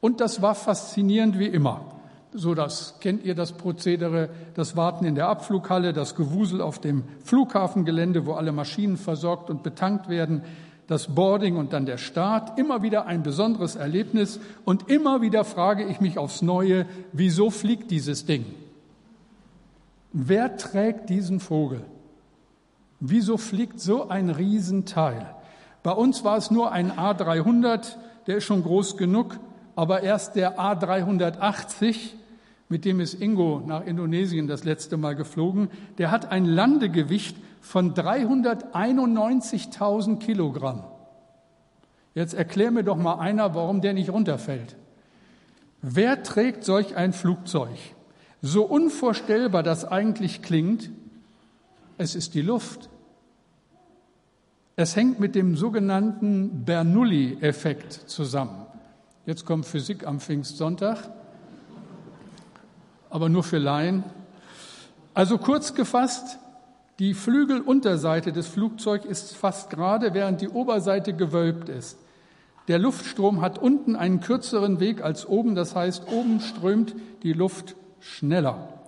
Und 0.00 0.20
das 0.20 0.42
war 0.42 0.56
faszinierend 0.56 1.38
wie 1.38 1.46
immer. 1.46 1.93
So, 2.36 2.56
das 2.56 2.98
kennt 2.98 3.24
ihr 3.24 3.36
das 3.36 3.52
Prozedere, 3.52 4.28
das 4.54 4.76
Warten 4.76 5.04
in 5.04 5.14
der 5.14 5.28
Abflughalle, 5.28 5.92
das 5.92 6.16
Gewusel 6.16 6.60
auf 6.60 6.80
dem 6.80 7.04
Flughafengelände, 7.22 8.26
wo 8.26 8.32
alle 8.32 8.50
Maschinen 8.50 8.96
versorgt 8.96 9.50
und 9.50 9.62
betankt 9.62 10.08
werden, 10.08 10.42
das 10.88 11.14
Boarding 11.14 11.56
und 11.56 11.72
dann 11.72 11.86
der 11.86 11.96
Start. 11.96 12.58
Immer 12.58 12.82
wieder 12.82 13.06
ein 13.06 13.22
besonderes 13.22 13.76
Erlebnis 13.76 14.40
und 14.64 14.90
immer 14.90 15.22
wieder 15.22 15.44
frage 15.44 15.84
ich 15.84 16.00
mich 16.00 16.18
aufs 16.18 16.42
Neue, 16.42 16.86
wieso 17.12 17.50
fliegt 17.50 17.92
dieses 17.92 18.26
Ding? 18.26 18.44
Wer 20.12 20.56
trägt 20.56 21.10
diesen 21.10 21.38
Vogel? 21.38 21.82
Wieso 22.98 23.36
fliegt 23.36 23.78
so 23.78 24.08
ein 24.08 24.28
Riesenteil? 24.28 25.24
Bei 25.84 25.92
uns 25.92 26.24
war 26.24 26.36
es 26.36 26.50
nur 26.50 26.72
ein 26.72 26.90
A300, 26.90 27.94
der 28.26 28.38
ist 28.38 28.44
schon 28.44 28.64
groß 28.64 28.96
genug, 28.96 29.38
aber 29.76 30.02
erst 30.02 30.34
der 30.34 30.58
A380, 30.58 32.14
mit 32.74 32.84
dem 32.84 32.98
ist 32.98 33.22
Ingo 33.22 33.62
nach 33.64 33.86
Indonesien 33.86 34.48
das 34.48 34.64
letzte 34.64 34.96
Mal 34.96 35.14
geflogen, 35.14 35.68
der 35.98 36.10
hat 36.10 36.32
ein 36.32 36.44
Landegewicht 36.44 37.36
von 37.60 37.94
391.000 37.94 40.18
Kilogramm. 40.18 40.82
Jetzt 42.16 42.34
erklär 42.34 42.72
mir 42.72 42.82
doch 42.82 42.96
mal 42.96 43.20
einer, 43.20 43.54
warum 43.54 43.80
der 43.80 43.92
nicht 43.92 44.10
runterfällt. 44.10 44.74
Wer 45.82 46.24
trägt 46.24 46.64
solch 46.64 46.96
ein 46.96 47.12
Flugzeug? 47.12 47.78
So 48.42 48.64
unvorstellbar 48.64 49.62
das 49.62 49.84
eigentlich 49.84 50.42
klingt, 50.42 50.90
es 51.96 52.16
ist 52.16 52.34
die 52.34 52.42
Luft. 52.42 52.90
Es 54.74 54.96
hängt 54.96 55.20
mit 55.20 55.36
dem 55.36 55.54
sogenannten 55.54 56.64
Bernoulli-Effekt 56.64 57.92
zusammen. 57.92 58.66
Jetzt 59.26 59.46
kommt 59.46 59.64
Physik 59.64 60.08
am 60.08 60.18
Pfingstsonntag, 60.18 61.08
aber 63.14 63.28
nur 63.28 63.44
für 63.44 63.58
Laien. 63.58 64.02
Also 65.14 65.38
kurz 65.38 65.74
gefasst, 65.74 66.40
die 66.98 67.14
Flügelunterseite 67.14 68.32
des 68.32 68.48
Flugzeugs 68.48 69.06
ist 69.06 69.36
fast 69.36 69.70
gerade, 69.70 70.14
während 70.14 70.40
die 70.40 70.48
Oberseite 70.48 71.12
gewölbt 71.14 71.68
ist. 71.68 71.96
Der 72.66 72.80
Luftstrom 72.80 73.40
hat 73.40 73.56
unten 73.56 73.94
einen 73.94 74.18
kürzeren 74.18 74.80
Weg 74.80 75.00
als 75.00 75.28
oben, 75.28 75.54
das 75.54 75.76
heißt, 75.76 76.10
oben 76.10 76.40
strömt 76.40 76.96
die 77.22 77.34
Luft 77.34 77.76
schneller. 78.00 78.80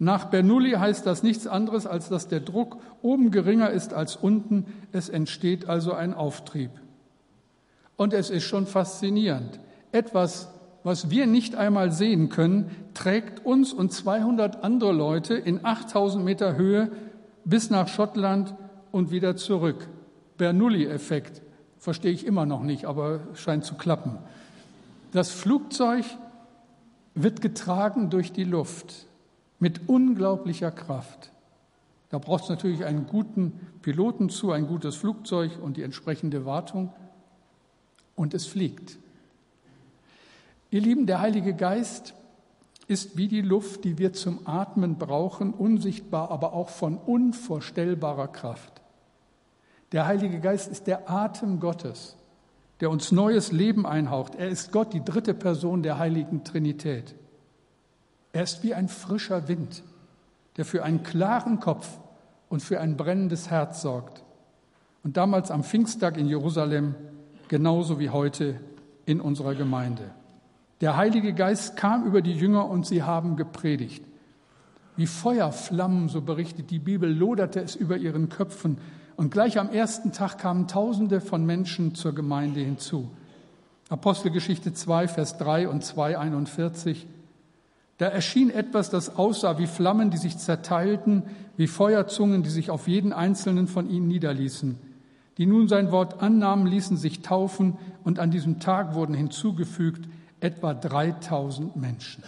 Nach 0.00 0.24
Bernoulli 0.24 0.72
heißt 0.72 1.06
das 1.06 1.22
nichts 1.22 1.46
anderes, 1.46 1.86
als 1.86 2.08
dass 2.08 2.26
der 2.26 2.40
Druck 2.40 2.78
oben 3.02 3.30
geringer 3.30 3.70
ist 3.70 3.94
als 3.94 4.16
unten. 4.16 4.66
Es 4.90 5.08
entsteht 5.08 5.68
also 5.68 5.92
ein 5.92 6.12
Auftrieb. 6.12 6.72
Und 7.96 8.14
es 8.14 8.30
ist 8.30 8.42
schon 8.42 8.66
faszinierend. 8.66 9.60
Etwas, 9.92 10.48
was 10.82 11.10
wir 11.10 11.26
nicht 11.26 11.54
einmal 11.54 11.92
sehen 11.92 12.28
können, 12.28 12.70
trägt 12.94 13.44
uns 13.44 13.72
und 13.72 13.92
200 13.92 14.64
andere 14.64 14.92
Leute 14.92 15.34
in 15.34 15.64
8000 15.64 16.24
Meter 16.24 16.56
Höhe 16.56 16.90
bis 17.44 17.70
nach 17.70 17.88
Schottland 17.88 18.54
und 18.90 19.10
wieder 19.10 19.36
zurück. 19.36 19.88
Bernoulli-Effekt 20.38 21.42
verstehe 21.78 22.12
ich 22.12 22.26
immer 22.26 22.46
noch 22.46 22.62
nicht, 22.62 22.86
aber 22.86 23.20
scheint 23.34 23.64
zu 23.64 23.74
klappen. 23.74 24.18
Das 25.12 25.30
Flugzeug 25.30 26.04
wird 27.14 27.40
getragen 27.40 28.10
durch 28.10 28.32
die 28.32 28.44
Luft 28.44 29.06
mit 29.58 29.88
unglaublicher 29.88 30.70
Kraft. 30.70 31.30
Da 32.08 32.18
braucht 32.18 32.44
es 32.44 32.48
natürlich 32.48 32.84
einen 32.84 33.06
guten 33.06 33.52
Piloten 33.82 34.30
zu, 34.30 34.50
ein 34.52 34.66
gutes 34.66 34.96
Flugzeug 34.96 35.52
und 35.62 35.76
die 35.76 35.82
entsprechende 35.82 36.44
Wartung. 36.44 36.92
Und 38.16 38.34
es 38.34 38.46
fliegt. 38.46 38.98
Ihr 40.70 40.80
Lieben, 40.80 41.06
der 41.06 41.20
Heilige 41.20 41.54
Geist 41.54 42.14
ist 42.86 43.16
wie 43.16 43.28
die 43.28 43.42
Luft, 43.42 43.84
die 43.84 43.98
wir 43.98 44.12
zum 44.12 44.46
Atmen 44.46 44.98
brauchen, 44.98 45.52
unsichtbar, 45.52 46.30
aber 46.30 46.52
auch 46.52 46.68
von 46.68 46.96
unvorstellbarer 46.96 48.28
Kraft. 48.28 48.80
Der 49.92 50.06
Heilige 50.06 50.40
Geist 50.40 50.70
ist 50.70 50.86
der 50.86 51.10
Atem 51.10 51.60
Gottes 51.60 52.16
der 52.80 52.90
uns 52.90 53.12
neues 53.12 53.52
Leben 53.52 53.86
einhaucht. 53.86 54.34
Er 54.34 54.48
ist 54.48 54.72
Gott, 54.72 54.92
die 54.92 55.04
dritte 55.04 55.34
Person 55.34 55.82
der 55.82 55.98
heiligen 55.98 56.44
Trinität. 56.44 57.14
Er 58.32 58.42
ist 58.42 58.62
wie 58.62 58.74
ein 58.74 58.88
frischer 58.88 59.48
Wind, 59.48 59.82
der 60.56 60.64
für 60.64 60.82
einen 60.82 61.02
klaren 61.02 61.60
Kopf 61.60 61.98
und 62.48 62.62
für 62.62 62.80
ein 62.80 62.96
brennendes 62.96 63.50
Herz 63.50 63.82
sorgt. 63.82 64.24
Und 65.02 65.16
damals 65.16 65.50
am 65.50 65.62
Pfingsttag 65.62 66.16
in 66.16 66.26
Jerusalem 66.26 66.94
genauso 67.48 67.98
wie 67.98 68.10
heute 68.10 68.60
in 69.04 69.20
unserer 69.20 69.54
Gemeinde. 69.54 70.10
Der 70.80 70.96
Heilige 70.96 71.34
Geist 71.34 71.76
kam 71.76 72.06
über 72.06 72.22
die 72.22 72.32
Jünger 72.32 72.68
und 72.68 72.86
sie 72.86 73.02
haben 73.02 73.36
gepredigt. 73.36 74.02
Wie 74.96 75.06
Feuerflammen, 75.06 76.08
so 76.08 76.22
berichtet 76.22 76.70
die 76.70 76.78
Bibel, 76.78 77.12
loderte 77.12 77.60
es 77.60 77.76
über 77.76 77.98
ihren 77.98 78.30
Köpfen 78.30 78.78
und 79.16 79.30
gleich 79.30 79.58
am 79.58 79.68
ersten 79.70 80.12
Tag 80.12 80.38
kamen 80.38 80.68
Tausende 80.68 81.20
von 81.20 81.44
Menschen 81.44 81.94
zur 81.94 82.14
Gemeinde 82.14 82.60
hinzu. 82.60 83.10
Apostelgeschichte 83.90 84.72
2, 84.72 85.08
Vers 85.08 85.36
3 85.36 85.68
und 85.68 85.84
2, 85.84 86.18
41. 86.18 87.06
Da 87.98 88.06
erschien 88.06 88.48
etwas, 88.48 88.88
das 88.88 89.16
aussah 89.16 89.58
wie 89.58 89.66
Flammen, 89.66 90.10
die 90.10 90.16
sich 90.16 90.38
zerteilten, 90.38 91.24
wie 91.58 91.66
Feuerzungen, 91.66 92.42
die 92.42 92.48
sich 92.48 92.70
auf 92.70 92.88
jeden 92.88 93.12
einzelnen 93.12 93.66
von 93.66 93.90
ihnen 93.90 94.08
niederließen. 94.08 94.78
Die 95.36 95.44
nun 95.44 95.68
sein 95.68 95.92
Wort 95.92 96.22
annahmen, 96.22 96.66
ließen 96.66 96.96
sich 96.96 97.20
taufen 97.20 97.76
und 98.02 98.18
an 98.18 98.30
diesem 98.30 98.60
Tag 98.60 98.94
wurden 98.94 99.14
hinzugefügt 99.14 100.08
etwa 100.40 100.74
3000 100.74 101.76
Menschen. 101.76 102.24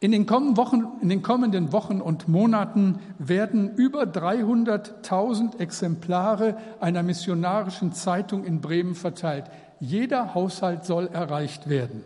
In 0.00 0.12
den, 0.12 0.28
Wochen, 0.28 0.86
in 1.00 1.08
den 1.08 1.22
kommenden 1.22 1.72
Wochen 1.72 2.00
und 2.00 2.28
Monaten 2.28 3.00
werden 3.18 3.74
über 3.74 4.02
300.000 4.02 5.58
Exemplare 5.58 6.56
einer 6.78 7.02
missionarischen 7.02 7.92
Zeitung 7.92 8.44
in 8.44 8.60
Bremen 8.60 8.94
verteilt. 8.94 9.46
Jeder 9.80 10.34
Haushalt 10.34 10.84
soll 10.84 11.08
erreicht 11.08 11.68
werden. 11.68 12.04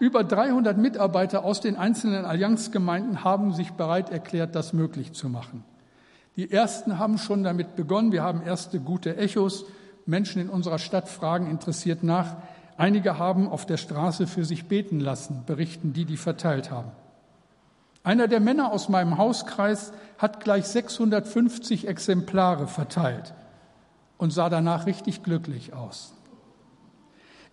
Über 0.00 0.24
300 0.24 0.76
Mitarbeiter 0.76 1.44
aus 1.44 1.60
den 1.60 1.76
einzelnen 1.76 2.24
Allianzgemeinden 2.24 3.22
haben 3.22 3.52
sich 3.52 3.72
bereit 3.72 4.10
erklärt, 4.10 4.56
das 4.56 4.72
möglich 4.72 5.12
zu 5.12 5.28
machen. 5.28 5.62
Die 6.34 6.50
ersten 6.50 6.98
haben 6.98 7.18
schon 7.18 7.44
damit 7.44 7.76
begonnen. 7.76 8.10
Wir 8.10 8.22
haben 8.22 8.42
erste 8.42 8.80
gute 8.80 9.16
Echos. 9.16 9.66
Menschen 10.06 10.40
in 10.42 10.48
unserer 10.48 10.78
Stadt 10.78 11.08
fragen 11.08 11.48
interessiert 11.48 12.02
nach. 12.02 12.36
Einige 12.76 13.18
haben 13.18 13.48
auf 13.48 13.66
der 13.66 13.76
Straße 13.76 14.26
für 14.26 14.44
sich 14.44 14.66
beten 14.66 15.00
lassen, 15.00 15.42
berichten 15.46 15.92
die, 15.92 16.04
die 16.04 16.16
verteilt 16.16 16.70
haben. 16.70 16.90
Einer 18.02 18.28
der 18.28 18.40
Männer 18.40 18.72
aus 18.72 18.88
meinem 18.88 19.18
Hauskreis 19.18 19.92
hat 20.16 20.42
gleich 20.42 20.66
650 20.66 21.86
Exemplare 21.86 22.66
verteilt 22.66 23.34
und 24.16 24.32
sah 24.32 24.48
danach 24.48 24.86
richtig 24.86 25.22
glücklich 25.22 25.74
aus. 25.74 26.14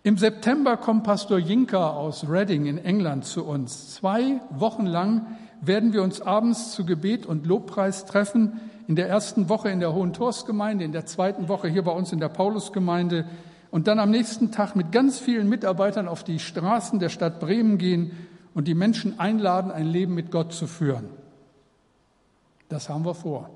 Im 0.04 0.16
September 0.16 0.76
kommt 0.76 1.04
Pastor 1.04 1.38
Jinka 1.38 1.90
aus 1.90 2.28
Reading 2.28 2.66
in 2.66 2.78
England 2.78 3.26
zu 3.26 3.44
uns. 3.44 3.94
Zwei 3.94 4.40
Wochen 4.50 4.86
lang 4.86 5.26
werden 5.60 5.92
wir 5.92 6.02
uns 6.02 6.20
abends 6.22 6.72
zu 6.72 6.86
Gebet 6.86 7.26
und 7.26 7.46
Lobpreis 7.46 8.06
treffen. 8.06 8.60
In 8.86 8.96
der 8.96 9.08
ersten 9.08 9.48
Woche 9.50 9.68
in 9.68 9.80
der 9.80 9.92
Hohen 9.92 10.14
Torsgemeinde, 10.14 10.84
in 10.84 10.92
der 10.92 11.04
zweiten 11.04 11.48
Woche 11.48 11.68
hier 11.68 11.82
bei 11.82 11.90
uns 11.90 12.12
in 12.12 12.20
der 12.20 12.28
Paulusgemeinde 12.28 13.26
und 13.70 13.86
dann 13.86 13.98
am 13.98 14.10
nächsten 14.10 14.50
Tag 14.50 14.76
mit 14.76 14.92
ganz 14.92 15.18
vielen 15.18 15.48
Mitarbeitern 15.48 16.08
auf 16.08 16.24
die 16.24 16.38
Straßen 16.38 16.98
der 16.98 17.08
Stadt 17.08 17.40
Bremen 17.40 17.78
gehen 17.78 18.12
und 18.54 18.66
die 18.66 18.74
Menschen 18.74 19.18
einladen, 19.20 19.70
ein 19.70 19.86
Leben 19.86 20.14
mit 20.14 20.30
Gott 20.30 20.52
zu 20.52 20.66
führen. 20.66 21.10
Das 22.68 22.88
haben 22.88 23.04
wir 23.04 23.14
vor. 23.14 23.50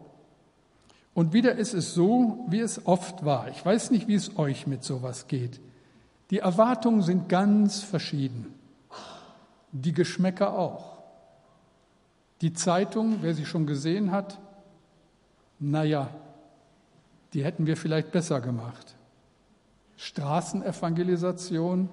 Und 1.14 1.32
wieder 1.32 1.54
ist 1.54 1.74
es 1.74 1.94
so, 1.94 2.44
wie 2.48 2.60
es 2.60 2.86
oft 2.86 3.24
war. 3.24 3.48
Ich 3.48 3.64
weiß 3.64 3.90
nicht, 3.90 4.08
wie 4.08 4.14
es 4.14 4.38
euch 4.38 4.66
mit 4.66 4.82
sowas 4.82 5.28
geht. 5.28 5.60
Die 6.30 6.38
Erwartungen 6.38 7.02
sind 7.02 7.28
ganz 7.28 7.82
verschieden. 7.82 8.54
Die 9.72 9.92
Geschmäcker 9.92 10.58
auch. 10.58 11.02
Die 12.40 12.54
Zeitung, 12.54 13.18
wer 13.20 13.34
sie 13.34 13.44
schon 13.44 13.66
gesehen 13.66 14.10
hat, 14.10 14.38
naja, 15.58 16.08
die 17.34 17.44
hätten 17.44 17.66
wir 17.66 17.76
vielleicht 17.76 18.10
besser 18.12 18.40
gemacht. 18.40 18.96
Straßenevangelisation, 20.02 21.88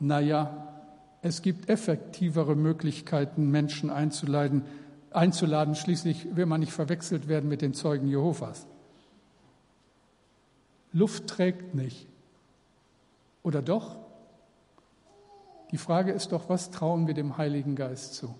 naja, 0.00 0.72
es 1.20 1.42
gibt 1.42 1.68
effektivere 1.68 2.56
Möglichkeiten, 2.56 3.50
Menschen 3.50 3.90
einzuladen, 3.90 4.62
einzuladen. 5.10 5.74
Schließlich 5.74 6.34
will 6.34 6.46
man 6.46 6.60
nicht 6.60 6.72
verwechselt 6.72 7.28
werden 7.28 7.50
mit 7.50 7.60
den 7.60 7.74
Zeugen 7.74 8.08
Jehovas. 8.08 8.66
Luft 10.94 11.26
trägt 11.26 11.74
nicht. 11.74 12.06
Oder 13.42 13.60
doch? 13.60 13.96
Die 15.72 15.78
Frage 15.78 16.12
ist 16.12 16.32
doch, 16.32 16.48
was 16.48 16.70
trauen 16.70 17.06
wir 17.06 17.12
dem 17.12 17.36
Heiligen 17.36 17.76
Geist 17.76 18.14
zu? 18.14 18.34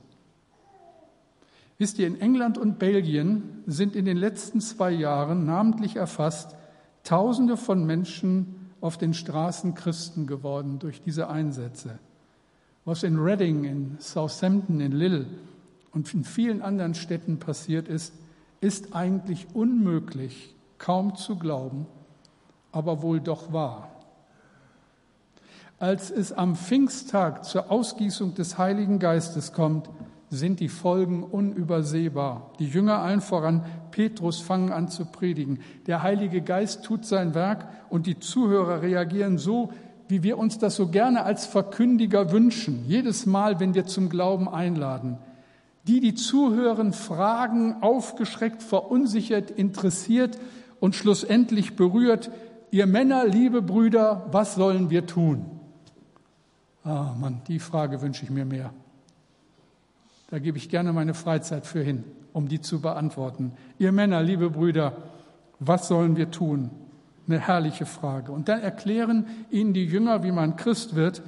Wisst 1.77 1.99
ihr, 1.99 2.07
in 2.07 2.19
England 2.19 2.57
und 2.57 2.79
Belgien 2.79 3.63
sind 3.67 3.95
in 3.95 4.07
den 4.07 4.17
letzten 4.17 4.63
zwei 4.63 4.91
Jahren 4.91 5.45
namentlich 5.45 5.97
erfasst 5.97 6.57
Tausende 7.05 7.57
von 7.57 7.85
Menschen 7.85 8.71
auf 8.81 8.99
den 8.99 9.15
Straßen 9.15 9.75
Christen 9.75 10.27
geworden 10.27 10.79
durch 10.79 11.01
diese 11.03 11.29
Einsätze. 11.29 11.99
Was 12.85 13.03
in 13.03 13.19
Reading, 13.19 13.65
in 13.65 13.97
Southampton, 13.99 14.81
in 14.81 14.93
Lille 14.93 15.27
und 15.93 16.13
in 16.13 16.25
vielen 16.25 16.61
anderen 16.61 16.95
Städten 16.95 17.39
passiert 17.39 17.89
ist, 17.89 18.13
ist 18.61 18.95
eigentlich 18.95 19.47
unmöglich, 19.55 20.55
kaum 20.79 21.15
zu 21.17 21.37
glauben, 21.37 21.87
aber 22.73 23.01
wohl 23.03 23.21
doch 23.21 23.53
wahr. 23.53 23.91
Als 25.79 26.11
es 26.11 26.33
am 26.33 26.57
Pfingsttag 26.57 27.45
zur 27.45 27.71
Ausgießung 27.71 28.35
des 28.35 28.59
Heiligen 28.59 28.99
Geistes 28.99 29.53
kommt, 29.53 29.89
sind 30.35 30.61
die 30.61 30.69
Folgen 30.69 31.23
unübersehbar. 31.23 32.53
Die 32.59 32.67
Jünger 32.67 32.99
allen 32.99 33.21
voran, 33.21 33.65
Petrus, 33.91 34.41
fangen 34.41 34.73
an 34.73 34.89
zu 34.89 35.07
predigen. 35.07 35.61
Der 35.87 36.03
Heilige 36.03 36.43
Geist 36.43 36.85
tut 36.85 37.05
sein 37.05 37.35
Werk 37.35 37.69
und 37.89 38.07
die 38.07 38.19
Zuhörer 38.19 38.83
reagieren 38.83 39.39
so, 39.39 39.73
wie 40.09 40.23
wir 40.23 40.39
uns 40.39 40.59
das 40.59 40.77
so 40.77 40.89
gerne 40.89 41.25
als 41.25 41.47
Verkündiger 41.47 42.33
wünschen, 42.33 42.85
jedes 42.87 43.27
Mal, 43.27 43.61
wenn 43.61 43.75
wir 43.75 43.87
zum 43.87 44.09
Glauben 44.09 44.49
einladen. 44.49 45.19
Die, 45.87 46.01
die 46.01 46.15
zuhören, 46.15 46.93
fragen, 46.93 47.83
aufgeschreckt, 47.83 48.63
verunsichert, 48.63 49.51
interessiert 49.51 50.39
und 50.81 50.95
schlussendlich 50.95 51.77
berührt, 51.77 52.31
ihr 52.71 52.87
Männer, 52.87 53.27
liebe 53.27 53.63
Brüder, 53.63 54.27
was 54.31 54.55
sollen 54.55 54.91
wir 54.91 55.07
tun? 55.07 55.47
Ah, 56.85 57.15
Mann, 57.19 57.41
die 57.49 57.59
Frage 57.59 58.03
wünsche 58.03 58.25
ich 58.25 58.31
mir 58.31 58.45
mehr. 58.45 58.73
Da 60.31 60.39
gebe 60.39 60.59
ich 60.59 60.69
gerne 60.69 60.93
meine 60.93 61.15
Freizeit 61.15 61.67
für 61.67 61.83
hin, 61.83 62.05
um 62.33 62.49
die 62.49 62.61
zu 62.61 62.81
beantworten. 62.81 63.53
Ihr 63.79 63.93
Männer, 63.93 64.23
liebe 64.23 64.51
Brüder, 64.51 64.97
was 65.61 65.89
sollen 65.89 66.17
wir 66.17 66.31
tun? 66.31 66.71
Eine 67.27 67.41
herrliche 67.41 67.87
Frage. 67.87 68.33
Und 68.33 68.49
dann 68.49 68.61
erklären 68.61 69.27
ihnen 69.51 69.73
die 69.73 69.87
Jünger, 69.87 70.23
wie 70.23 70.33
man 70.33 70.57
Christ 70.57 70.95
wird. 70.95 71.23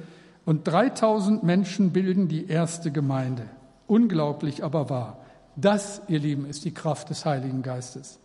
Und 0.45 0.67
3000 0.67 1.43
Menschen 1.43 1.91
bilden 1.91 2.27
die 2.27 2.47
erste 2.47 2.91
Gemeinde. 2.91 3.43
Unglaublich, 3.87 4.63
aber 4.63 4.89
wahr. 4.89 5.19
Das, 5.55 6.01
ihr 6.07 6.19
Lieben, 6.19 6.45
ist 6.45 6.65
die 6.65 6.73
Kraft 6.73 7.09
des 7.09 7.25
Heiligen 7.25 7.63
Geistes. 7.63 8.19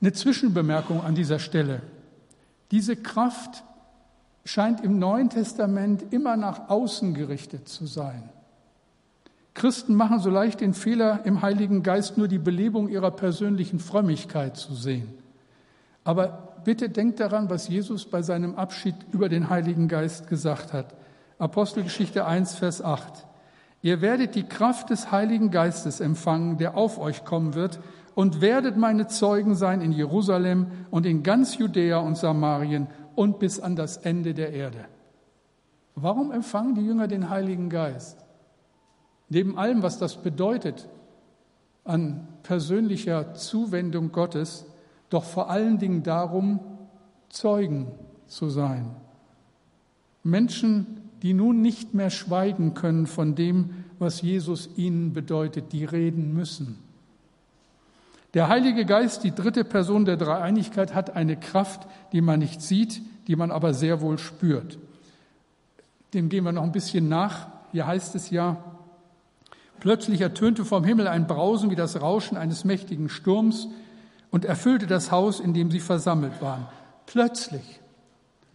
Eine 0.00 0.12
Zwischenbemerkung 0.12 1.02
an 1.02 1.14
dieser 1.14 1.38
Stelle. 1.38 1.82
Diese 2.70 2.96
Kraft 2.96 3.64
scheint 4.44 4.82
im 4.82 4.98
Neuen 4.98 5.30
Testament 5.30 6.12
immer 6.12 6.36
nach 6.36 6.68
außen 6.68 7.14
gerichtet 7.14 7.68
zu 7.68 7.86
sein. 7.86 8.28
Christen 9.54 9.94
machen 9.94 10.18
so 10.18 10.30
leicht 10.30 10.60
den 10.60 10.74
Fehler, 10.74 11.20
im 11.24 11.42
Heiligen 11.42 11.82
Geist 11.82 12.16
nur 12.16 12.28
die 12.28 12.38
Belebung 12.38 12.88
ihrer 12.88 13.10
persönlichen 13.10 13.78
Frömmigkeit 13.78 14.56
zu 14.56 14.74
sehen. 14.74 15.12
Aber 16.04 16.56
bitte 16.64 16.88
denkt 16.88 17.20
daran, 17.20 17.50
was 17.50 17.68
Jesus 17.68 18.06
bei 18.06 18.22
seinem 18.22 18.54
Abschied 18.54 18.94
über 19.12 19.28
den 19.28 19.50
Heiligen 19.50 19.88
Geist 19.88 20.28
gesagt 20.28 20.72
hat. 20.72 20.94
Apostelgeschichte 21.38 22.24
1, 22.24 22.56
Vers 22.56 22.82
8. 22.82 23.26
Ihr 23.82 24.00
werdet 24.00 24.36
die 24.36 24.44
Kraft 24.44 24.90
des 24.90 25.10
Heiligen 25.10 25.50
Geistes 25.50 26.00
empfangen, 26.00 26.56
der 26.56 26.76
auf 26.76 26.98
euch 26.98 27.24
kommen 27.24 27.54
wird, 27.54 27.80
und 28.14 28.40
werdet 28.40 28.76
meine 28.76 29.06
Zeugen 29.06 29.54
sein 29.54 29.80
in 29.80 29.92
Jerusalem 29.92 30.66
und 30.90 31.06
in 31.06 31.22
ganz 31.22 31.58
Judäa 31.58 31.98
und 31.98 32.16
Samarien 32.16 32.86
und 33.14 33.38
bis 33.38 33.58
an 33.58 33.74
das 33.74 33.96
Ende 33.96 34.34
der 34.34 34.52
Erde. 34.52 34.84
Warum 35.94 36.30
empfangen 36.30 36.74
die 36.74 36.84
Jünger 36.84 37.08
den 37.08 37.28
Heiligen 37.28 37.68
Geist? 37.70 38.21
Neben 39.32 39.56
allem, 39.56 39.82
was 39.82 39.98
das 39.98 40.22
bedeutet 40.22 40.90
an 41.84 42.28
persönlicher 42.42 43.32
Zuwendung 43.32 44.12
Gottes, 44.12 44.66
doch 45.08 45.24
vor 45.24 45.48
allen 45.48 45.78
Dingen 45.78 46.02
darum, 46.02 46.60
Zeugen 47.30 47.86
zu 48.26 48.50
sein. 48.50 48.94
Menschen, 50.22 51.00
die 51.22 51.32
nun 51.32 51.62
nicht 51.62 51.94
mehr 51.94 52.10
schweigen 52.10 52.74
können 52.74 53.06
von 53.06 53.34
dem, 53.34 53.70
was 53.98 54.20
Jesus 54.20 54.68
ihnen 54.76 55.14
bedeutet, 55.14 55.72
die 55.72 55.86
reden 55.86 56.34
müssen. 56.34 56.76
Der 58.34 58.48
Heilige 58.48 58.84
Geist, 58.84 59.24
die 59.24 59.34
dritte 59.34 59.64
Person 59.64 60.04
der 60.04 60.18
Dreieinigkeit, 60.18 60.94
hat 60.94 61.16
eine 61.16 61.38
Kraft, 61.38 61.88
die 62.12 62.20
man 62.20 62.40
nicht 62.40 62.60
sieht, 62.60 63.00
die 63.28 63.36
man 63.36 63.50
aber 63.50 63.72
sehr 63.72 64.02
wohl 64.02 64.18
spürt. 64.18 64.78
Dem 66.12 66.28
gehen 66.28 66.44
wir 66.44 66.52
noch 66.52 66.64
ein 66.64 66.72
bisschen 66.72 67.08
nach. 67.08 67.48
Hier 67.72 67.86
heißt 67.86 68.14
es 68.14 68.28
ja, 68.28 68.71
plötzlich 69.82 70.20
ertönte 70.20 70.64
vom 70.64 70.84
Himmel 70.84 71.08
ein 71.08 71.26
Brausen 71.26 71.72
wie 71.72 71.74
das 71.74 72.00
Rauschen 72.00 72.36
eines 72.36 72.64
mächtigen 72.64 73.08
Sturms 73.08 73.66
und 74.30 74.44
erfüllte 74.44 74.86
das 74.86 75.10
Haus, 75.10 75.40
in 75.40 75.54
dem 75.54 75.72
sie 75.72 75.80
versammelt 75.80 76.40
waren. 76.40 76.68
Plötzlich, 77.06 77.80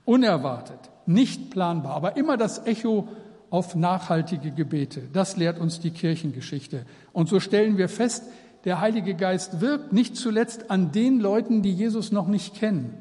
unerwartet, 0.06 0.80
nicht 1.06 1.50
planbar, 1.50 1.98
aber 1.98 2.16
immer 2.16 2.38
das 2.38 2.66
Echo 2.66 3.10
auf 3.50 3.76
nachhaltige 3.76 4.52
Gebete. 4.52 5.02
Das 5.12 5.36
lehrt 5.36 5.60
uns 5.60 5.82
die 5.82 5.92
Kirchengeschichte. 5.92 6.86
Und 7.12 7.28
so 7.28 7.42
stellen 7.42 7.78
wir 7.78 7.90
fest, 7.90 8.24
der 8.63 8.80
Heilige 8.80 9.13
Geist 9.13 9.60
wirkt 9.60 9.92
nicht 9.92 10.16
zuletzt 10.16 10.72
an 10.72 10.94
den 10.94 11.20
Leuten, 11.20 11.62
die 11.62 11.74
Jesus 11.74 12.13
noch 12.13 12.30
nicht 12.30 12.56
kennen. 12.56 12.94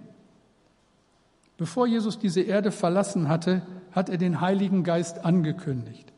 Bevor 1.59 1.87
Jesus 1.87 2.19
diese 2.19 2.41
Erde 2.41 2.73
verlassen 2.73 3.29
hatte, 3.29 3.63
hat 3.93 4.09
er 4.09 4.19
den 4.19 4.41
Heiligen 4.41 4.83
Geist 4.83 5.25
angekündigt. 5.25 6.13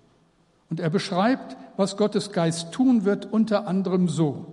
Und 0.70 0.80
er 0.80 0.90
beschreibt, 0.90 1.56
was 1.76 1.96
Gottes 1.96 2.32
Geist 2.32 2.72
tun 2.72 3.04
wird, 3.04 3.32
unter 3.32 3.66
anderem 3.66 4.08
so. 4.08 4.46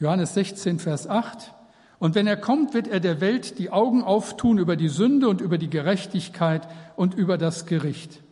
Johannes 0.00 0.34
16, 0.34 0.78
Vers 0.78 1.08
8. 1.08 1.52
Und 1.98 2.14
wenn 2.14 2.26
er 2.26 2.36
kommt, 2.36 2.74
wird 2.74 2.88
er 2.88 3.00
der 3.00 3.20
Welt 3.20 3.58
die 3.58 3.70
Augen 3.70 4.02
auftun 4.02 4.58
über 4.58 4.76
die 4.76 4.88
Sünde 4.88 5.28
und 5.28 5.40
über 5.40 5.56
die 5.58 5.70
Gerechtigkeit 5.70 6.68
und 6.96 7.14
über 7.14 7.38
das 7.38 7.66
Gericht. 7.66 8.22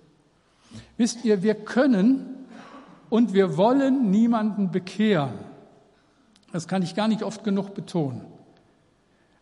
Wisst 0.97 1.25
ihr, 1.25 1.43
wir 1.43 1.55
können 1.55 2.27
und 3.09 3.33
wir 3.33 3.57
wollen 3.57 4.11
niemanden 4.11 4.71
bekehren. 4.71 5.33
Das 6.53 6.69
kann 6.69 6.83
ich 6.83 6.95
gar 6.95 7.09
nicht 7.09 7.23
oft 7.23 7.43
genug 7.43 7.75
betonen. 7.75 8.23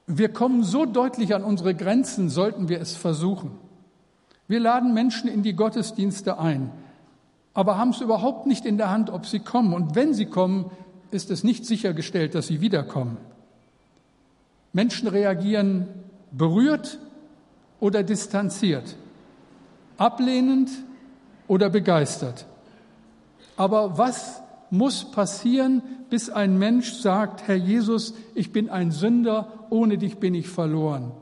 Wir 0.06 0.28
kommen 0.28 0.62
so 0.62 0.84
deutlich 0.84 1.34
an 1.34 1.44
unsere 1.44 1.74
Grenzen, 1.74 2.28
sollten 2.28 2.68
wir 2.68 2.80
es 2.80 2.96
versuchen. 2.96 3.52
Wir 4.48 4.60
laden 4.60 4.94
Menschen 4.94 5.28
in 5.28 5.42
die 5.42 5.54
Gottesdienste 5.54 6.38
ein, 6.38 6.70
aber 7.54 7.76
haben 7.76 7.90
es 7.90 8.00
überhaupt 8.00 8.46
nicht 8.46 8.64
in 8.64 8.78
der 8.78 8.90
Hand, 8.90 9.10
ob 9.10 9.26
sie 9.26 9.40
kommen. 9.40 9.74
Und 9.74 9.94
wenn 9.94 10.14
sie 10.14 10.26
kommen, 10.26 10.70
ist 11.10 11.30
es 11.30 11.44
nicht 11.44 11.66
sichergestellt, 11.66 12.34
dass 12.34 12.46
sie 12.46 12.60
wiederkommen. 12.60 13.18
Menschen 14.72 15.08
reagieren 15.08 15.88
berührt 16.30 16.98
oder 17.78 18.02
distanziert, 18.02 18.96
ablehnend 19.98 20.70
oder 21.46 21.68
begeistert. 21.68 22.46
Aber 23.56 23.98
was 23.98 24.40
muss 24.70 25.10
passieren, 25.10 25.82
bis 26.08 26.30
ein 26.30 26.58
Mensch 26.58 26.92
sagt, 26.94 27.46
Herr 27.46 27.56
Jesus, 27.56 28.14
ich 28.34 28.52
bin 28.52 28.70
ein 28.70 28.90
Sünder, 28.90 29.66
ohne 29.68 29.98
dich 29.98 30.18
bin 30.18 30.34
ich 30.34 30.48
verloren. 30.48 31.12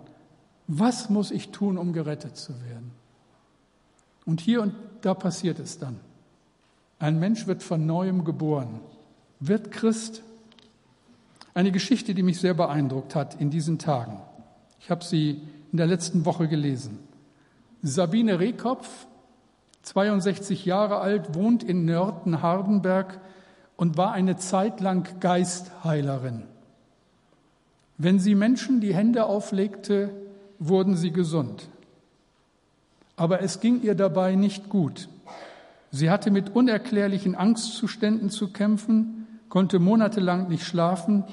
Was 0.69 1.11
muss 1.11 1.33
ich 1.33 1.49
tun, 1.49 1.77
um 1.77 1.93
gerettet 1.93 2.37
zu 2.37 2.53
werden? 2.63 2.93
Und 4.25 4.41
hier 4.41 4.63
und 4.63 4.75
da 5.01 5.15
passiert 5.15 5.59
es 5.59 5.79
dann. 5.79 5.99
Ein 7.01 7.19
Mensch 7.19 7.47
wird 7.47 7.63
von 7.63 7.87
neuem 7.87 8.25
geboren, 8.25 8.81
wird 9.41 9.73
Christ. 9.73 10.23
Eine 11.55 11.73
Geschichte, 11.73 12.15
die 12.15 12.23
mich 12.23 12.39
sehr 12.39 12.53
beeindruckt 12.53 13.15
hat 13.15 13.41
in 13.41 13.51
diesen 13.51 13.79
Tagen. 13.79 14.21
Ich 14.81 14.91
habe 14.91 15.03
sie 15.03 15.41
in 15.73 15.79
der 15.79 15.87
letzten 15.87 16.27
Woche 16.27 16.47
gelesen. 16.47 16.99
Sabine 17.83 18.39
Rehkopf, 18.39 19.07
62 19.83 20.67
Jahre 20.67 20.99
alt, 20.99 21.35
wohnt 21.35 21.63
in 21.63 21.87
Nörten-Hardenberg 21.87 23.19
und 23.79 23.97
war 23.97 24.13
eine 24.13 24.37
Zeit 24.37 24.81
lang 24.81 25.09
Geistheilerin. 25.21 26.43
Wenn 27.97 28.19
sie 28.19 28.35
Menschen 28.35 28.83
die 28.83 28.95
Hände 28.95 29.25
auflegte, 29.25 30.11
wurden 30.59 30.97
sie 30.97 31.13
gesund. 31.13 31.69
Aber 33.17 33.41
es 33.41 33.61
ging 33.61 33.81
ihr 33.83 33.95
dabei 33.95 34.35
nicht 34.35 34.69
gut. 34.69 35.09
Sie 35.91 36.11
hatte 36.11 36.31
mit 36.31 36.55
unerklärlichen 36.55 37.35
Angstzuständen 37.35 38.31
zu 38.31 38.53
kämpfen, 38.53 39.27
konnte 39.49 39.79
monatelang 39.79 40.49
nicht 40.49 40.65
schlafen 40.65 41.25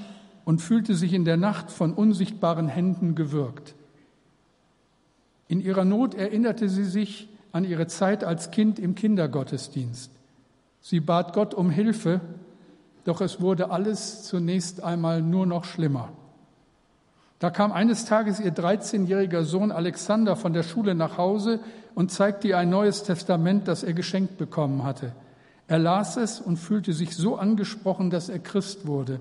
und 0.46 0.62
fühlte 0.62 0.96
sich 0.96 1.14
in 1.14 1.26
der 1.26 1.38
Nacht 1.38 1.72
von 1.72 1.94
unsichtbaren 1.94 2.68
Händen 2.68 3.16
gewürgt. 3.16 3.76
In 5.48 5.62
ihrer 5.62 5.86
Not 5.86 6.16
erinnerte 6.16 6.70
sie 6.70 6.86
sich 6.86 7.30
an 7.52 7.64
ihre 7.64 7.88
Zeit 7.88 8.24
als 8.24 8.52
Kind 8.52 8.80
im 8.80 8.96
Kindergottesdienst. 8.96 10.12
Sie 10.82 11.00
bat 11.00 11.34
Gott 11.34 11.54
um 11.54 11.70
Hilfe, 11.70 12.22
doch 13.04 13.22
es 13.22 13.40
wurde 13.40 13.72
alles 13.72 14.24
zunächst 14.24 14.84
einmal 14.84 15.22
nur 15.22 15.46
noch 15.46 15.66
schlimmer. 15.66 16.10
Da 17.40 17.52
kam 17.52 17.72
eines 17.72 18.06
Tages 18.06 18.40
ihr 18.40 18.54
13-jähriger 18.54 19.44
Sohn 19.44 19.72
Alexander 19.72 20.36
von 20.36 20.54
der 20.54 20.64
Schule 20.64 20.96
nach 20.96 21.18
Hause 21.18 21.60
und 21.98 22.12
zeigte 22.12 22.50
ihr 22.50 22.60
ein 22.60 22.70
neues 22.70 23.02
Testament, 23.02 23.68
das 23.68 23.82
er 23.82 23.94
geschenkt 23.94 24.38
bekommen 24.38 24.84
hatte. 24.84 25.14
Er 25.68 25.80
las 25.80 26.16
es 26.16 26.40
und 26.40 26.58
fühlte 26.58 26.94
sich 26.94 27.16
so 27.16 27.38
angesprochen, 27.38 28.12
dass 28.12 28.30
er 28.30 28.38
Christ 28.38 28.86
wurde. 28.86 29.20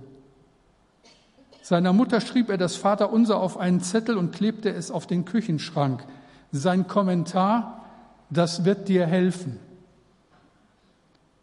Seiner 1.62 1.94
Mutter 1.94 2.20
schrieb 2.20 2.50
er 2.50 2.58
das 2.58 2.76
Vaterunser 2.76 3.38
auf 3.40 3.56
einen 3.56 3.80
Zettel 3.80 4.18
und 4.18 4.32
klebte 4.32 4.68
es 4.68 4.90
auf 4.90 5.06
den 5.06 5.24
Küchenschrank. 5.24 6.04
Sein 6.52 6.86
Kommentar, 6.86 7.82
das 8.28 8.66
wird 8.66 8.88
dir 8.88 9.06
helfen. 9.06 9.58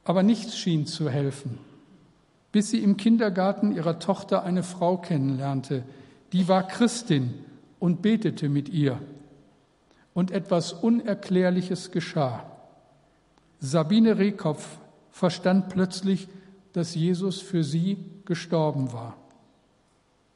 Aber 0.04 0.22
nichts 0.22 0.56
schien 0.56 0.86
zu 0.86 1.10
helfen, 1.10 1.58
bis 2.52 2.70
sie 2.70 2.84
im 2.84 2.96
Kindergarten 2.96 3.76
ihrer 3.76 3.98
Tochter 3.98 4.44
eine 4.44 4.62
Frau 4.62 4.98
kennenlernte, 4.98 5.82
die 6.32 6.48
war 6.48 6.68
Christin 6.68 7.34
und 7.80 8.04
betete 8.04 8.50
mit 8.50 8.70
ihr. 8.70 9.00
Und 10.14 10.32
etwas 10.32 10.74
Unerklärliches 10.74 11.92
geschah. 11.92 12.46
Sabine 13.60 14.18
Rehkopf 14.18 14.78
verstand 15.12 15.70
plötzlich, 15.70 16.28
dass 16.74 16.96
Jesus 16.96 17.42
für 17.42 17.64
sie 17.64 17.98
gestorben 18.26 18.94
war. 18.94 19.16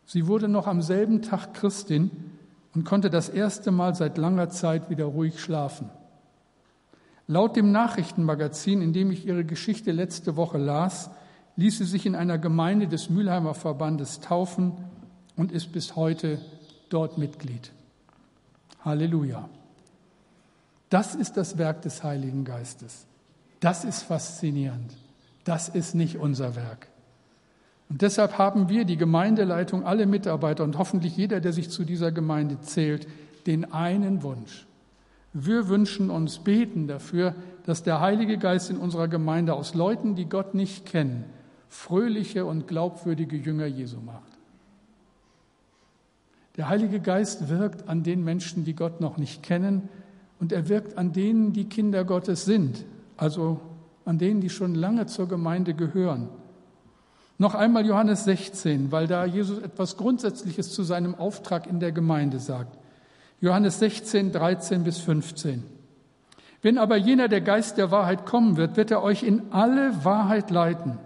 Sie 0.05 0.27
wurde 0.27 0.47
noch 0.47 0.67
am 0.67 0.81
selben 0.81 1.21
Tag 1.21 1.53
Christin 1.53 2.11
und 2.73 2.85
konnte 2.85 3.09
das 3.09 3.27
erste 3.27 3.71
Mal 3.71 3.95
seit 3.95 4.17
langer 4.17 4.49
Zeit 4.49 4.89
wieder 4.89 5.05
ruhig 5.05 5.39
schlafen. 5.39 5.89
Laut 7.27 7.57
dem 7.57 7.73
Nachrichtenmagazin, 7.73 8.81
in 8.81 8.93
dem 8.93 9.11
ich 9.11 9.25
ihre 9.25 9.43
Geschichte 9.43 9.91
letzte 9.91 10.37
Woche 10.37 10.57
las, 10.57 11.09
ließ 11.57 11.79
sie 11.79 11.85
sich 11.85 12.05
in 12.05 12.15
einer 12.15 12.37
Gemeinde 12.37 12.87
des 12.87 13.09
Mülheimer 13.09 13.53
Verbandes 13.53 14.21
taufen 14.21 14.73
und 15.35 15.51
ist 15.51 15.73
bis 15.73 15.97
heute 15.97 16.39
dort 16.89 17.17
Mitglied. 17.17 17.73
Halleluja. 18.85 19.49
Das 20.89 21.15
ist 21.15 21.37
das 21.37 21.57
Werk 21.57 21.81
des 21.81 22.03
Heiligen 22.03 22.45
Geistes. 22.45 23.05
Das 23.59 23.83
ist 23.83 24.03
faszinierend. 24.03 24.93
Das 25.43 25.69
ist 25.69 25.95
nicht 25.95 26.17
unser 26.17 26.55
Werk. 26.55 26.87
Und 27.89 28.01
deshalb 28.01 28.37
haben 28.37 28.69
wir, 28.69 28.85
die 28.85 28.97
Gemeindeleitung, 28.97 29.85
alle 29.85 30.05
Mitarbeiter 30.05 30.63
und 30.63 30.77
hoffentlich 30.77 31.15
jeder, 31.15 31.39
der 31.39 31.53
sich 31.53 31.69
zu 31.69 31.85
dieser 31.85 32.11
Gemeinde 32.11 32.59
zählt, 32.61 33.07
den 33.45 33.71
einen 33.71 34.23
Wunsch. 34.23 34.67
Wir 35.33 35.69
wünschen 35.69 36.09
uns, 36.09 36.39
beten 36.39 36.87
dafür, 36.87 37.35
dass 37.65 37.83
der 37.83 38.01
Heilige 38.01 38.37
Geist 38.37 38.69
in 38.69 38.77
unserer 38.77 39.07
Gemeinde 39.07 39.53
aus 39.53 39.73
Leuten, 39.73 40.15
die 40.15 40.25
Gott 40.25 40.53
nicht 40.53 40.85
kennen, 40.85 41.25
fröhliche 41.69 42.45
und 42.45 42.67
glaubwürdige 42.67 43.37
Jünger 43.37 43.67
Jesu 43.67 43.99
macht. 43.99 44.37
Der 46.57 46.69
Heilige 46.69 46.99
Geist 46.99 47.49
wirkt 47.49 47.87
an 47.87 48.03
den 48.03 48.23
Menschen, 48.23 48.65
die 48.65 48.73
Gott 48.73 48.99
noch 48.99 49.17
nicht 49.17 49.43
kennen, 49.43 49.89
und 50.39 50.51
er 50.51 50.69
wirkt 50.69 50.97
an 50.97 51.13
denen, 51.13 51.53
die 51.53 51.65
Kinder 51.65 52.03
Gottes 52.03 52.45
sind, 52.45 52.85
also 53.15 53.59
an 54.05 54.17
denen, 54.17 54.41
die 54.41 54.49
schon 54.49 54.75
lange 54.75 55.05
zur 55.05 55.27
Gemeinde 55.27 55.73
gehören. 55.73 56.29
Noch 57.39 57.53
einmal 57.53 57.85
Johannes 57.85 58.23
16, 58.23 58.91
weil 58.91 59.07
da 59.07 59.25
Jesus 59.25 59.59
etwas 59.59 59.97
Grundsätzliches 59.97 60.71
zu 60.71 60.83
seinem 60.83 61.13
Auftrag 61.15 61.67
in 61.67 61.79
der 61.79 61.91
Gemeinde 61.91 62.39
sagt. 62.39 62.77
Johannes 63.41 63.79
16, 63.79 64.31
13 64.31 64.83
bis 64.83 64.97
15. 64.99 65.63
Wenn 66.63 66.79
aber 66.79 66.97
jener 66.97 67.27
der 67.27 67.41
Geist 67.41 67.77
der 67.77 67.91
Wahrheit 67.91 68.25
kommen 68.25 68.57
wird, 68.57 68.77
wird 68.77 68.89
er 68.89 69.03
euch 69.03 69.21
in 69.21 69.51
alle 69.51 70.03
Wahrheit 70.03 70.49
leiten. 70.49 70.97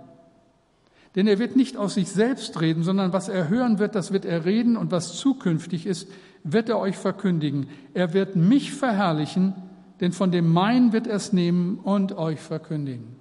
Denn 1.15 1.28
er 1.28 1.39
wird 1.39 1.58
nicht 1.58 1.76
aus 1.76 1.96
sich 1.96 2.10
selbst 2.10 2.62
reden, 2.62 2.84
sondern 2.84 3.12
was 3.12 3.28
er 3.28 3.50
hören 3.50 3.80
wird, 3.80 3.96
das 3.96 4.13
wird 4.13 4.24
er 4.24 4.46
reden 4.46 4.78
und 4.78 4.91
was 4.91 5.17
zukünftig 5.17 5.86
ist, 5.86 6.08
wird 6.43 6.69
er 6.69 6.80
euch 6.80 6.97
verkündigen. 6.97 7.67
Er 7.93 8.13
wird 8.13 8.36
mich 8.36 8.73
verherrlichen, 8.73 9.54
denn 9.99 10.12
von 10.12 10.32
dem 10.32 10.51
Mein 10.51 10.93
wird 10.93 11.08
er 11.08 11.15
es 11.15 11.34
nehmen 11.34 11.80
und 11.80 12.13
euch 12.13 12.39
verkündigen. 12.39 13.15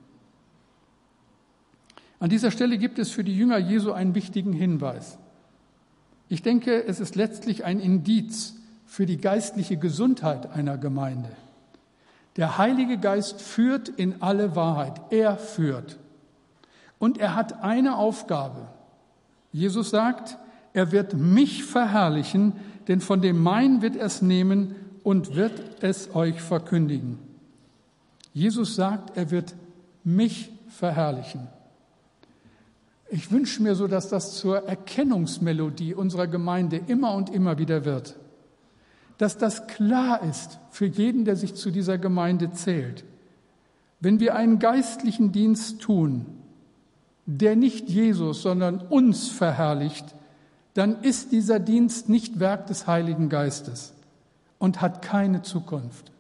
An 2.19 2.31
dieser 2.31 2.51
Stelle 2.51 2.79
gibt 2.79 2.99
es 2.99 3.11
für 3.11 3.25
die 3.25 3.37
Jünger 3.37 3.59
Jesu 3.59 3.93
einen 3.93 4.15
wichtigen 4.15 4.53
Hinweis. 4.53 5.19
Ich 6.29 6.43
denke, 6.43 6.85
es 6.85 7.01
ist 7.01 7.17
letztlich 7.17 7.65
ein 7.65 7.81
Indiz 7.81 8.55
für 8.87 9.07
die 9.07 9.17
geistliche 9.17 9.77
Gesundheit 9.77 10.53
einer 10.53 10.79
Gemeinde. 10.79 11.31
Der 12.37 12.59
Heilige 12.59 12.99
Geist 12.99 13.41
führt 13.41 13.89
in 13.89 14.23
alle 14.23 14.55
Wahrheit. 14.55 15.01
Er 15.11 15.37
führt. 15.37 15.99
Und 16.99 17.19
er 17.19 17.35
hat 17.35 17.63
eine 17.63 17.97
Aufgabe. 17.97 18.69
Jesus 19.53 19.91
sagt, 19.91 20.39
er 20.73 20.93
wird 20.93 21.15
mich 21.15 21.65
verherrlichen, 21.65 22.53
denn 22.89 23.01
von 23.01 23.21
dem 23.21 23.43
mein 23.43 23.83
wird 23.83 23.97
er 23.97 24.07
es 24.07 24.23
nehmen 24.23 24.75
und 25.03 25.37
wird 25.37 25.83
es 25.83 26.15
euch 26.15 26.41
verkündigen. 26.41 27.19
Jesus 28.33 28.77
sagt, 28.77 29.17
er 29.17 29.31
wird 29.31 29.55
mich 30.05 30.51
verherrlichen. 30.69 31.49
Ich 33.13 33.33
wünsche 33.33 33.63
mir 33.63 33.75
so, 33.75 33.89
dass 33.89 34.09
das 34.09 34.37
zur 34.37 34.69
Erkennungsmelodie 34.69 35.95
unserer 35.95 36.29
Gemeinde 36.29 36.81
immer 36.87 37.15
und 37.15 37.29
immer 37.29 37.59
wieder 37.59 37.85
wird. 37.85 38.17
Dass 39.19 39.37
das 39.37 39.67
klar 39.67 40.23
ist 40.23 40.61
für 40.71 40.87
jeden, 40.87 41.25
der 41.25 41.35
sich 41.35 41.55
zu 41.55 41.73
dieser 41.73 41.99
Gemeinde 41.99 42.53
zählt. 42.53 43.05
Wenn 43.99 44.21
wir 44.21 44.37
einen 44.37 44.61
geistlichen 44.61 45.33
Dienst 45.33 45.81
tun, 45.81 46.27
der 47.27 47.57
nicht 47.57 47.89
Jesus, 47.89 48.43
sondern 48.43 48.81
uns 48.81 49.29
verherrlicht, 49.29 50.15
dann 50.75 51.03
ist 51.03 51.33
dieser 51.33 51.59
Dienst 51.59 52.09
nicht 52.09 52.41
Werk 52.41 52.67
des 52.67 52.87
Heiligen 52.87 53.29
Geistes 53.29 53.93
und 54.59 54.81
hat 54.81 55.03
keine 55.03 55.43
Zukunft. 55.43 56.13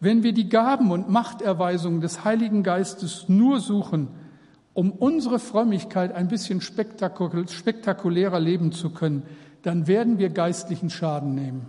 Wenn 0.00 0.22
wir 0.22 0.32
die 0.32 0.48
Gaben 0.48 0.90
und 0.90 1.08
Machterweisungen 1.08 2.00
des 2.00 2.24
Heiligen 2.24 2.62
Geistes 2.62 3.28
nur 3.28 3.60
suchen, 3.60 4.08
um 4.74 4.90
unsere 4.90 5.38
Frömmigkeit 5.38 6.12
ein 6.12 6.28
bisschen 6.28 6.60
spektakulärer 6.60 8.40
leben 8.40 8.72
zu 8.72 8.90
können, 8.90 9.22
dann 9.62 9.86
werden 9.86 10.18
wir 10.18 10.28
geistlichen 10.28 10.90
Schaden 10.90 11.34
nehmen. 11.34 11.68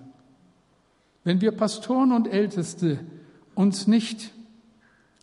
Wenn 1.24 1.40
wir 1.40 1.52
Pastoren 1.52 2.12
und 2.12 2.28
Älteste 2.28 3.00
uns 3.54 3.88
nicht 3.88 4.32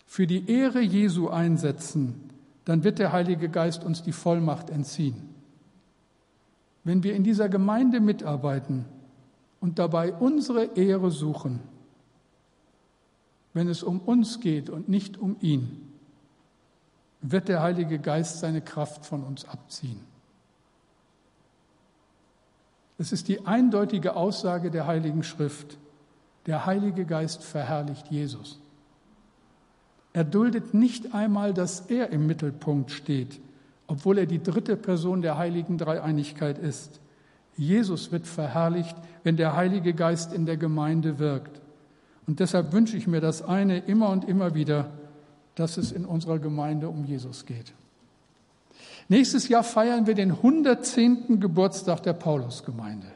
für 0.06 0.26
die 0.26 0.50
Ehre 0.50 0.80
Jesu 0.80 1.28
einsetzen, 1.28 2.30
dann 2.64 2.84
wird 2.84 2.98
der 2.98 3.12
Heilige 3.12 3.48
Geist 3.48 3.84
uns 3.84 4.02
die 4.02 4.12
Vollmacht 4.12 4.70
entziehen. 4.70 5.31
Wenn 6.84 7.02
wir 7.02 7.14
in 7.14 7.24
dieser 7.24 7.48
Gemeinde 7.48 8.00
mitarbeiten 8.00 8.84
und 9.60 9.78
dabei 9.78 10.12
unsere 10.12 10.76
Ehre 10.76 11.10
suchen, 11.10 11.60
wenn 13.54 13.68
es 13.68 13.82
um 13.82 14.00
uns 14.00 14.40
geht 14.40 14.70
und 14.70 14.88
nicht 14.88 15.18
um 15.18 15.36
ihn, 15.40 15.92
wird 17.20 17.48
der 17.48 17.62
Heilige 17.62 17.98
Geist 17.98 18.40
seine 18.40 18.60
Kraft 18.60 19.06
von 19.06 19.22
uns 19.22 19.44
abziehen. 19.44 20.00
Es 22.98 23.12
ist 23.12 23.28
die 23.28 23.46
eindeutige 23.46 24.16
Aussage 24.16 24.70
der 24.70 24.86
Heiligen 24.86 25.22
Schrift. 25.22 25.78
Der 26.46 26.66
Heilige 26.66 27.04
Geist 27.04 27.42
verherrlicht 27.44 28.08
Jesus. 28.08 28.60
Er 30.12 30.24
duldet 30.24 30.74
nicht 30.74 31.14
einmal, 31.14 31.54
dass 31.54 31.80
er 31.86 32.10
im 32.10 32.26
Mittelpunkt 32.26 32.90
steht, 32.90 33.40
obwohl 33.92 34.16
er 34.16 34.24
die 34.24 34.42
dritte 34.42 34.78
Person 34.78 35.20
der 35.20 35.36
heiligen 35.36 35.76
Dreieinigkeit 35.76 36.56
ist. 36.56 36.98
Jesus 37.58 38.10
wird 38.10 38.26
verherrlicht, 38.26 38.96
wenn 39.22 39.36
der 39.36 39.54
Heilige 39.54 39.92
Geist 39.92 40.32
in 40.32 40.46
der 40.46 40.56
Gemeinde 40.56 41.18
wirkt. 41.18 41.60
Und 42.26 42.40
deshalb 42.40 42.72
wünsche 42.72 42.96
ich 42.96 43.06
mir 43.06 43.20
das 43.20 43.42
eine 43.42 43.80
immer 43.80 44.08
und 44.08 44.26
immer 44.26 44.54
wieder, 44.54 44.90
dass 45.56 45.76
es 45.76 45.92
in 45.92 46.06
unserer 46.06 46.38
Gemeinde 46.38 46.88
um 46.88 47.04
Jesus 47.04 47.44
geht. 47.44 47.74
Nächstes 49.10 49.48
Jahr 49.48 49.62
feiern 49.62 50.06
wir 50.06 50.14
den 50.14 50.30
110. 50.30 51.38
Geburtstag 51.38 52.02
der 52.02 52.14
Paulusgemeinde. 52.14 53.08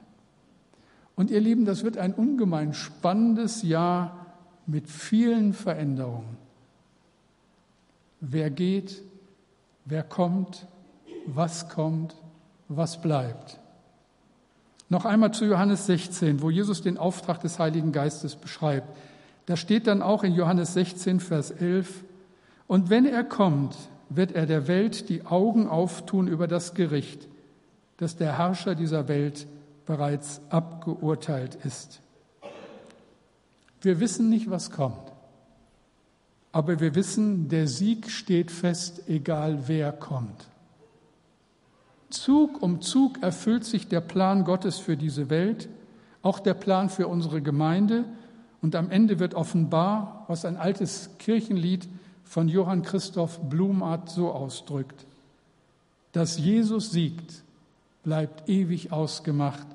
Und 1.14 1.30
ihr 1.30 1.40
Lieben, 1.40 1.64
das 1.64 1.84
wird 1.84 1.96
ein 1.96 2.12
ungemein 2.12 2.74
spannendes 2.74 3.62
Jahr 3.62 4.26
mit 4.66 4.90
vielen 4.90 5.54
Veränderungen. 5.54 6.36
Wer 8.20 8.50
geht, 8.50 9.02
wer 9.86 10.02
kommt, 10.02 10.66
was 11.26 11.68
kommt, 11.68 12.14
was 12.68 13.00
bleibt. 13.00 13.58
Noch 14.88 15.04
einmal 15.04 15.32
zu 15.32 15.44
Johannes 15.46 15.86
16, 15.86 16.42
wo 16.42 16.50
Jesus 16.50 16.82
den 16.82 16.98
Auftrag 16.98 17.40
des 17.40 17.58
Heiligen 17.58 17.90
Geistes 17.90 18.36
beschreibt. 18.36 18.88
Da 19.46 19.56
steht 19.56 19.86
dann 19.86 20.02
auch 20.02 20.22
in 20.22 20.34
Johannes 20.34 20.74
16, 20.74 21.20
Vers 21.20 21.50
11, 21.50 22.04
und 22.68 22.90
wenn 22.90 23.06
er 23.06 23.24
kommt, 23.24 23.76
wird 24.08 24.32
er 24.32 24.46
der 24.46 24.68
Welt 24.68 25.08
die 25.08 25.24
Augen 25.24 25.68
auftun 25.68 26.28
über 26.28 26.46
das 26.46 26.74
Gericht, 26.74 27.28
das 27.96 28.16
der 28.16 28.38
Herrscher 28.38 28.74
dieser 28.74 29.08
Welt 29.08 29.46
bereits 29.86 30.40
abgeurteilt 30.50 31.56
ist. 31.64 32.00
Wir 33.80 34.00
wissen 34.00 34.28
nicht, 34.28 34.50
was 34.50 34.70
kommt, 34.70 35.12
aber 36.56 36.80
wir 36.80 36.94
wissen, 36.94 37.50
der 37.50 37.68
Sieg 37.68 38.10
steht 38.10 38.50
fest, 38.50 39.10
egal 39.10 39.64
wer 39.66 39.92
kommt. 39.92 40.48
Zug 42.08 42.62
um 42.62 42.80
Zug 42.80 43.22
erfüllt 43.22 43.66
sich 43.66 43.88
der 43.88 44.00
Plan 44.00 44.42
Gottes 44.44 44.78
für 44.78 44.96
diese 44.96 45.28
Welt, 45.28 45.68
auch 46.22 46.38
der 46.38 46.54
Plan 46.54 46.88
für 46.88 47.08
unsere 47.08 47.42
Gemeinde, 47.42 48.06
und 48.62 48.74
am 48.74 48.90
Ende 48.90 49.18
wird 49.18 49.34
offenbar, 49.34 50.24
was 50.28 50.46
ein 50.46 50.56
altes 50.56 51.10
Kirchenlied 51.18 51.90
von 52.24 52.48
Johann 52.48 52.80
Christoph 52.80 53.38
Blumart 53.50 54.08
so 54.08 54.32
ausdrückt. 54.32 55.04
Dass 56.12 56.38
Jesus 56.38 56.90
siegt, 56.90 57.42
bleibt 58.02 58.48
ewig 58.48 58.92
ausgemacht. 58.92 59.66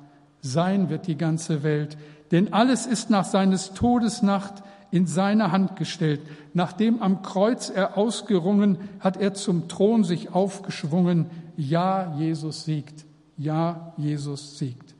Sein 0.41 0.89
wird 0.89 1.05
die 1.05 1.15
ganze 1.15 1.61
Welt. 1.61 1.95
Denn 2.31 2.53
alles 2.53 2.87
ist 2.87 3.11
nach 3.11 3.25
seines 3.25 3.73
Todes 3.73 4.23
Nacht 4.23 4.63
in 4.91 5.07
seine 5.07 5.51
Hand 5.51 5.77
gestellt. 5.77 6.21
Nachdem 6.53 7.01
am 7.01 7.21
Kreuz 7.21 7.69
er 7.69 7.97
ausgerungen, 7.97 8.77
hat 8.99 9.17
er 9.17 9.33
zum 9.33 9.67
Thron 9.67 10.03
sich 10.03 10.33
aufgeschwungen. 10.33 11.27
Ja, 11.55 12.15
Jesus 12.17 12.65
siegt. 12.65 13.05
Ja, 13.37 13.93
Jesus 13.97 14.57
siegt. 14.57 14.93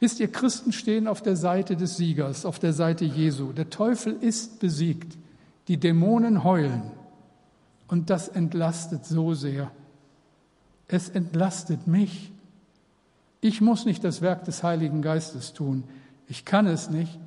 Wisst 0.00 0.20
ihr, 0.20 0.30
Christen 0.30 0.72
stehen 0.72 1.06
auf 1.06 1.22
der 1.22 1.36
Seite 1.36 1.76
des 1.76 1.96
Siegers, 1.96 2.44
auf 2.44 2.58
der 2.58 2.72
Seite 2.72 3.04
Jesu. 3.04 3.52
Der 3.52 3.70
Teufel 3.70 4.14
ist 4.20 4.58
besiegt. 4.60 5.16
Die 5.68 5.78
Dämonen 5.78 6.44
heulen. 6.44 6.82
Und 7.88 8.10
das 8.10 8.28
entlastet 8.28 9.04
so 9.04 9.34
sehr. 9.34 9.70
Es 10.88 11.08
entlastet 11.08 11.86
mich. 11.86 12.32
Ich 13.40 13.60
muss 13.60 13.84
nicht 13.84 14.02
das 14.04 14.22
Werk 14.22 14.44
des 14.44 14.62
Heiligen 14.62 15.02
Geistes 15.02 15.52
tun. 15.52 15.84
Ich 16.28 16.44
kann 16.44 16.66
es 16.66 16.90
nicht 16.90 17.18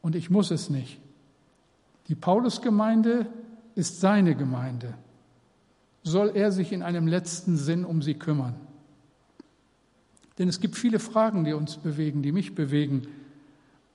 und 0.00 0.16
ich 0.16 0.30
muss 0.30 0.50
es 0.50 0.70
nicht. 0.70 1.01
Die 2.08 2.14
Paulusgemeinde 2.14 3.26
ist 3.74 4.00
seine 4.00 4.34
Gemeinde. 4.34 4.94
Soll 6.02 6.32
er 6.34 6.50
sich 6.50 6.72
in 6.72 6.82
einem 6.82 7.06
letzten 7.06 7.56
Sinn 7.56 7.84
um 7.84 8.02
sie 8.02 8.14
kümmern? 8.14 8.54
Denn 10.38 10.48
es 10.48 10.60
gibt 10.60 10.76
viele 10.76 10.98
Fragen, 10.98 11.44
die 11.44 11.52
uns 11.52 11.76
bewegen, 11.76 12.22
die 12.22 12.32
mich 12.32 12.54
bewegen 12.54 13.02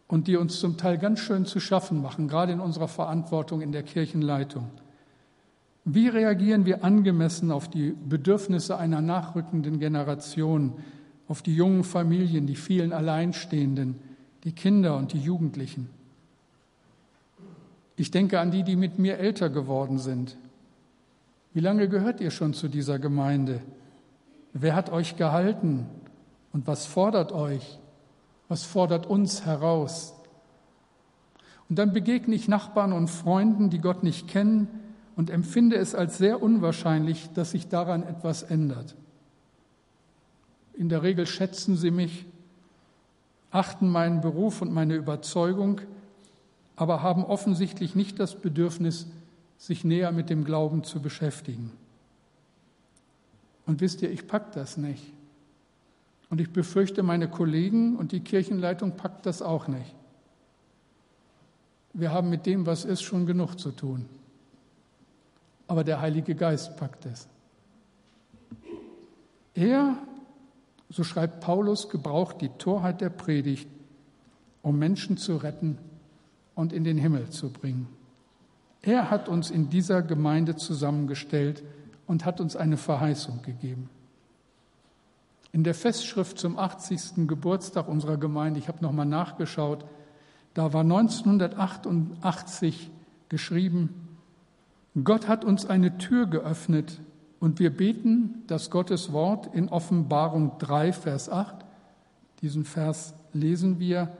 und 0.07 0.27
die 0.27 0.37
uns 0.37 0.59
zum 0.59 0.77
Teil 0.77 0.97
ganz 0.97 1.19
schön 1.19 1.45
zu 1.45 1.59
schaffen 1.59 2.01
machen, 2.01 2.27
gerade 2.27 2.53
in 2.53 2.59
unserer 2.59 2.87
Verantwortung 2.87 3.61
in 3.61 3.71
der 3.71 3.83
Kirchenleitung. 3.83 4.69
Wie 5.83 6.07
reagieren 6.07 6.65
wir 6.65 6.83
angemessen 6.83 7.51
auf 7.51 7.69
die 7.69 7.91
Bedürfnisse 7.91 8.77
einer 8.77 9.01
nachrückenden 9.01 9.79
Generation, 9.79 10.73
auf 11.27 11.41
die 11.41 11.55
jungen 11.55 11.83
Familien, 11.83 12.45
die 12.45 12.55
vielen 12.55 12.93
Alleinstehenden, 12.93 13.95
die 14.43 14.53
Kinder 14.53 14.97
und 14.97 15.13
die 15.13 15.19
Jugendlichen? 15.19 15.89
Ich 17.97 18.11
denke 18.11 18.39
an 18.39 18.51
die, 18.51 18.63
die 18.63 18.75
mit 18.75 18.99
mir 18.99 19.17
älter 19.17 19.49
geworden 19.49 19.97
sind. 19.97 20.37
Wie 21.53 21.59
lange 21.59 21.89
gehört 21.89 22.21
ihr 22.21 22.29
schon 22.29 22.53
zu 22.53 22.67
dieser 22.67 22.99
Gemeinde? 22.99 23.61
Wer 24.53 24.75
hat 24.75 24.91
euch 24.91 25.17
gehalten? 25.17 25.87
Und 26.53 26.67
was 26.67 26.85
fordert 26.85 27.31
euch? 27.31 27.79
Was 28.47 28.63
fordert 28.63 29.07
uns 29.07 29.45
heraus? 29.45 30.13
Und 31.69 31.79
dann 31.79 31.91
begegne 31.91 32.35
ich 32.35 32.47
Nachbarn 32.47 32.93
und 32.93 33.09
Freunden, 33.09 33.71
die 33.71 33.79
Gott 33.79 34.03
nicht 34.03 34.27
kennen, 34.27 34.67
und 35.15 35.31
empfinde 35.31 35.77
es 35.77 35.95
als 35.95 36.19
sehr 36.19 36.43
unwahrscheinlich, 36.43 37.31
dass 37.33 37.51
sich 37.51 37.67
daran 37.67 38.03
etwas 38.03 38.43
ändert. 38.43 38.95
In 40.75 40.89
der 40.89 41.01
Regel 41.01 41.25
schätzen 41.25 41.75
sie 41.75 41.89
mich, 41.89 42.27
achten 43.49 43.89
meinen 43.89 44.21
Beruf 44.21 44.61
und 44.61 44.71
meine 44.71 44.93
Überzeugung, 44.93 45.81
aber 46.77 47.01
haben 47.01 47.25
offensichtlich 47.25 47.95
nicht 47.95 48.19
das 48.19 48.35
Bedürfnis, 48.39 49.07
sich 49.57 49.83
näher 49.83 50.11
mit 50.11 50.29
dem 50.29 50.45
Glauben 50.45 50.83
zu 50.83 51.01
beschäftigen. 51.01 51.71
Und 53.65 53.81
wisst 53.81 54.01
ihr, 54.03 54.11
ich 54.11 54.27
pack 54.27 54.51
das 54.53 54.77
nicht. 54.77 55.03
Und 56.29 56.39
ich 56.39 56.53
befürchte, 56.53 57.03
meine 57.03 57.27
Kollegen 57.27 57.97
und 57.97 58.11
die 58.11 58.19
Kirchenleitung 58.19 58.95
packt 58.95 59.25
das 59.25 59.41
auch 59.41 59.67
nicht. 59.67 59.95
Wir 61.93 62.11
haben 62.11 62.29
mit 62.29 62.45
dem, 62.45 62.67
was 62.67 62.85
ist, 62.85 63.01
schon 63.01 63.25
genug 63.25 63.59
zu 63.59 63.71
tun. 63.71 64.05
Aber 65.67 65.83
der 65.83 65.99
Heilige 65.99 66.35
Geist 66.35 66.77
packt 66.77 67.07
es. 67.07 67.27
Er, 69.55 69.97
so 70.89 71.03
schreibt 71.03 71.39
Paulus, 71.39 71.89
gebraucht 71.89 72.39
die 72.41 72.49
Torheit 72.49 73.01
der 73.01 73.09
Predigt, 73.09 73.67
um 74.61 74.77
Menschen 74.77 75.17
zu 75.17 75.37
retten 75.37 75.79
und 76.57 76.73
in 76.73 76.83
den 76.83 76.97
Himmel 76.97 77.29
zu 77.29 77.49
bringen. 77.49 77.87
Er 78.81 79.09
hat 79.09 79.29
uns 79.29 79.51
in 79.51 79.69
dieser 79.69 80.01
Gemeinde 80.01 80.55
zusammengestellt 80.55 81.63
und 82.07 82.25
hat 82.25 82.41
uns 82.41 82.55
eine 82.55 82.77
Verheißung 82.77 83.43
gegeben. 83.43 83.89
In 85.51 85.63
der 85.63 85.75
Festschrift 85.75 86.39
zum 86.39 86.57
80. 86.57 87.27
Geburtstag 87.27 87.87
unserer 87.87 88.17
Gemeinde, 88.17 88.59
ich 88.59 88.67
habe 88.67 88.83
nochmal 88.83 89.05
nachgeschaut, 89.05 89.85
da 90.55 90.73
war 90.73 90.81
1988 90.81 92.89
geschrieben, 93.29 94.17
Gott 95.03 95.27
hat 95.27 95.45
uns 95.45 95.67
eine 95.67 95.99
Tür 95.99 96.25
geöffnet 96.25 96.99
und 97.39 97.59
wir 97.59 97.69
beten, 97.69 98.43
dass 98.47 98.71
Gottes 98.71 99.13
Wort 99.13 99.53
in 99.53 99.69
Offenbarung 99.69 100.57
3, 100.57 100.91
Vers 100.91 101.29
8, 101.29 101.55
diesen 102.41 102.65
Vers 102.65 103.13
lesen 103.31 103.79
wir, 103.79 104.11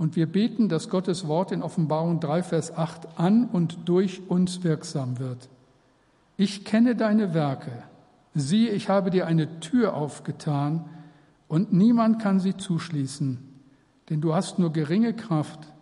und 0.00 0.16
wir 0.16 0.26
beten, 0.26 0.68
dass 0.68 0.88
Gottes 0.88 1.28
Wort 1.28 1.52
in 1.52 1.62
Offenbarung 1.62 2.18
3, 2.18 2.42
Vers 2.42 2.76
8 2.76 3.20
an 3.20 3.44
und 3.44 3.88
durch 3.88 4.22
uns 4.28 4.64
wirksam 4.64 5.20
wird. 5.20 5.48
Ich 6.36 6.64
kenne 6.64 6.96
deine 6.96 7.34
Werke 7.34 7.70
Siehe, 8.34 8.70
ich 8.70 8.88
habe 8.88 9.10
dir 9.10 9.26
eine 9.26 9.60
Tür 9.60 9.94
aufgetan 9.94 10.88
und 11.48 11.72
niemand 11.72 12.22
kann 12.22 12.38
sie 12.38 12.56
zuschließen, 12.56 13.38
denn 14.08 14.20
du 14.20 14.34
hast 14.34 14.58
nur 14.58 14.72
geringe 14.72 15.14
Kraft 15.14 15.72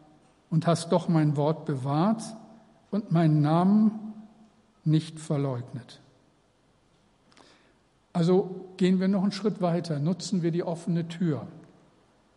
und 0.49 0.67
hast 0.67 0.91
doch 0.91 1.09
mein 1.09 1.37
Wort 1.37 1.67
bewahrt 1.67 2.23
und 2.91 3.13
meinen 3.13 3.43
Namen 3.43 4.15
nicht 4.85 5.21
verleugnet. 5.21 6.01
Also 8.15 8.73
gehen 8.79 8.99
wir 8.99 9.09
noch 9.09 9.23
einen 9.23 9.33
Schritt 9.33 9.61
weiter, 9.61 9.99
nutzen 9.99 10.43
wir 10.43 10.51
die 10.51 10.63
offene 10.63 11.07
Tür. 11.07 11.47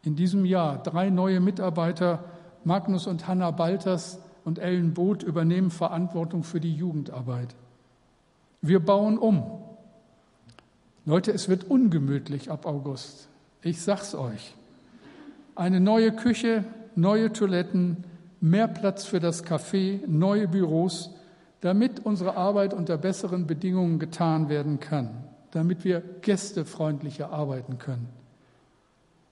In 0.03 0.15
diesem 0.15 0.45
Jahr 0.45 0.81
drei 0.81 1.09
neue 1.09 1.39
Mitarbeiter, 1.39 2.23
Magnus 2.63 3.07
und 3.07 3.27
Hanna 3.27 3.51
Balters 3.51 4.19
und 4.43 4.59
Ellen 4.59 4.93
Both, 4.93 5.23
übernehmen 5.23 5.69
Verantwortung 5.69 6.43
für 6.43 6.59
die 6.59 6.73
Jugendarbeit. 6.73 7.55
Wir 8.61 8.79
bauen 8.79 9.17
um. 9.17 9.43
Leute, 11.05 11.31
es 11.31 11.49
wird 11.49 11.63
ungemütlich 11.69 12.51
ab 12.51 12.65
August. 12.65 13.27
Ich 13.61 13.81
sag's 13.81 14.15
euch. 14.15 14.55
Eine 15.55 15.79
neue 15.79 16.11
Küche, 16.11 16.63
neue 16.95 17.31
Toiletten, 17.31 18.03
mehr 18.39 18.67
Platz 18.67 19.05
für 19.05 19.19
das 19.19 19.45
Café, 19.45 20.05
neue 20.07 20.47
Büros, 20.47 21.11
damit 21.61 22.05
unsere 22.05 22.37
Arbeit 22.37 22.73
unter 22.73 22.97
besseren 22.97 23.45
Bedingungen 23.45 23.99
getan 23.99 24.49
werden 24.49 24.79
kann, 24.79 25.09
damit 25.51 25.83
wir 25.83 26.01
gästefreundlicher 26.21 27.31
arbeiten 27.31 27.77
können. 27.77 28.20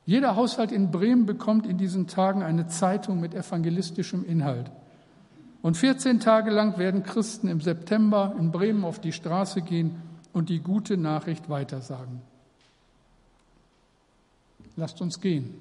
Jeder 0.09 0.35
Haushalt 0.35 0.71
in 0.71 0.89
Bremen 0.89 1.27
bekommt 1.27 1.67
in 1.67 1.77
diesen 1.77 2.07
Tagen 2.07 2.41
eine 2.41 2.65
Zeitung 2.65 3.19
mit 3.19 3.35
evangelistischem 3.35 4.25
Inhalt. 4.25 4.71
Und 5.61 5.77
14 5.77 6.19
Tage 6.19 6.49
lang 6.49 6.79
werden 6.79 7.03
Christen 7.03 7.47
im 7.47 7.61
September 7.61 8.35
in 8.39 8.49
Bremen 8.49 8.85
auf 8.85 8.97
die 8.97 9.11
Straße 9.11 9.61
gehen 9.61 10.01
und 10.33 10.49
die 10.49 10.61
gute 10.61 10.97
Nachricht 10.97 11.47
weitersagen. 11.47 12.23
Lasst 14.77 14.99
uns 14.99 15.21
gehen, 15.21 15.53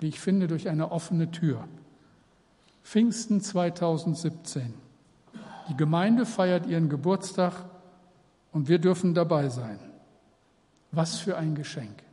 wie 0.00 0.08
ich 0.08 0.20
finde, 0.20 0.46
durch 0.46 0.68
eine 0.68 0.92
offene 0.92 1.30
Tür. 1.30 1.66
Pfingsten 2.82 3.40
2017. 3.40 4.74
Die 5.70 5.76
Gemeinde 5.78 6.26
feiert 6.26 6.66
ihren 6.66 6.90
Geburtstag 6.90 7.54
und 8.52 8.68
wir 8.68 8.80
dürfen 8.80 9.14
dabei 9.14 9.48
sein. 9.48 9.78
Was 10.92 11.16
für 11.16 11.38
ein 11.38 11.54
Geschenk. 11.54 12.03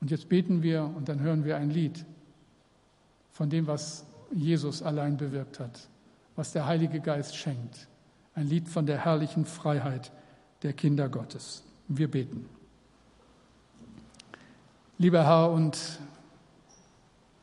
Und 0.00 0.10
jetzt 0.10 0.28
beten 0.28 0.62
wir 0.62 0.84
und 0.84 1.08
dann 1.08 1.20
hören 1.20 1.44
wir 1.44 1.56
ein 1.56 1.70
Lied 1.70 2.04
von 3.32 3.50
dem, 3.50 3.66
was 3.66 4.04
Jesus 4.32 4.82
allein 4.82 5.16
bewirkt 5.16 5.58
hat, 5.60 5.88
was 6.36 6.52
der 6.52 6.66
Heilige 6.66 7.00
Geist 7.00 7.36
schenkt. 7.36 7.88
Ein 8.34 8.46
Lied 8.46 8.68
von 8.68 8.86
der 8.86 9.04
herrlichen 9.04 9.44
Freiheit 9.44 10.12
der 10.62 10.72
Kinder 10.72 11.08
Gottes. 11.08 11.64
Wir 11.88 12.10
beten. 12.10 12.48
Lieber 14.98 15.24
Herr, 15.24 15.50
und 15.50 15.78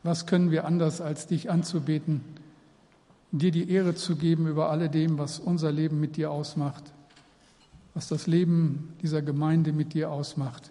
was 0.02 0.26
können 0.26 0.50
wir 0.50 0.66
anders, 0.66 1.00
als 1.00 1.26
dich 1.26 1.50
anzubeten, 1.50 2.20
dir 3.32 3.50
die 3.50 3.70
Ehre 3.70 3.94
zu 3.94 4.16
geben 4.16 4.46
über 4.46 4.70
alledem, 4.70 5.18
was 5.18 5.38
unser 5.38 5.72
Leben 5.72 5.98
mit 5.98 6.16
dir 6.16 6.30
ausmacht, 6.30 6.84
was 7.94 8.08
das 8.08 8.26
Leben 8.26 8.94
dieser 9.02 9.22
Gemeinde 9.22 9.72
mit 9.72 9.94
dir 9.94 10.10
ausmacht. 10.10 10.70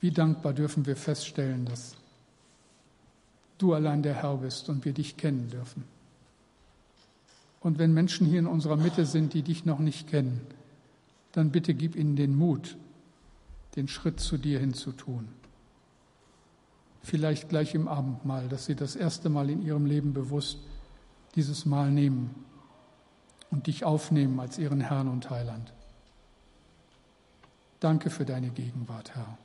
Wie 0.00 0.10
dankbar 0.10 0.52
dürfen 0.52 0.86
wir 0.86 0.96
feststellen, 0.96 1.64
dass 1.64 1.96
du 3.58 3.74
allein 3.74 4.02
der 4.02 4.14
Herr 4.14 4.36
bist 4.36 4.68
und 4.68 4.84
wir 4.84 4.92
dich 4.92 5.16
kennen 5.16 5.50
dürfen. 5.50 5.84
Und 7.60 7.78
wenn 7.78 7.92
Menschen 7.92 8.26
hier 8.26 8.38
in 8.38 8.46
unserer 8.46 8.76
Mitte 8.76 9.04
sind, 9.04 9.34
die 9.34 9.42
dich 9.42 9.64
noch 9.64 9.80
nicht 9.80 10.08
kennen, 10.08 10.40
dann 11.32 11.50
bitte 11.50 11.74
gib 11.74 11.96
ihnen 11.96 12.16
den 12.16 12.36
Mut, 12.36 12.76
den 13.76 13.88
Schritt 13.88 14.20
zu 14.20 14.38
dir 14.38 14.60
hinzutun. 14.60 15.28
Vielleicht 17.02 17.48
gleich 17.48 17.74
im 17.74 17.88
Abendmahl, 17.88 18.48
dass 18.48 18.66
sie 18.66 18.74
das 18.74 18.94
erste 18.96 19.28
Mal 19.28 19.50
in 19.50 19.62
ihrem 19.62 19.86
Leben 19.86 20.12
bewusst 20.12 20.58
dieses 21.34 21.66
Mal 21.66 21.90
nehmen 21.90 22.34
und 23.50 23.66
dich 23.66 23.84
aufnehmen 23.84 24.38
als 24.40 24.58
ihren 24.58 24.80
Herrn 24.80 25.08
und 25.08 25.30
Heiland. 25.30 25.72
Danke 27.80 28.10
für 28.10 28.24
deine 28.24 28.50
Gegenwart, 28.50 29.14
Herr. 29.14 29.38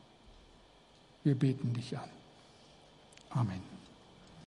Wir 1.23 1.35
beten 1.35 1.73
dich 1.73 1.97
an. 1.97 2.09
Amen. 3.29 3.72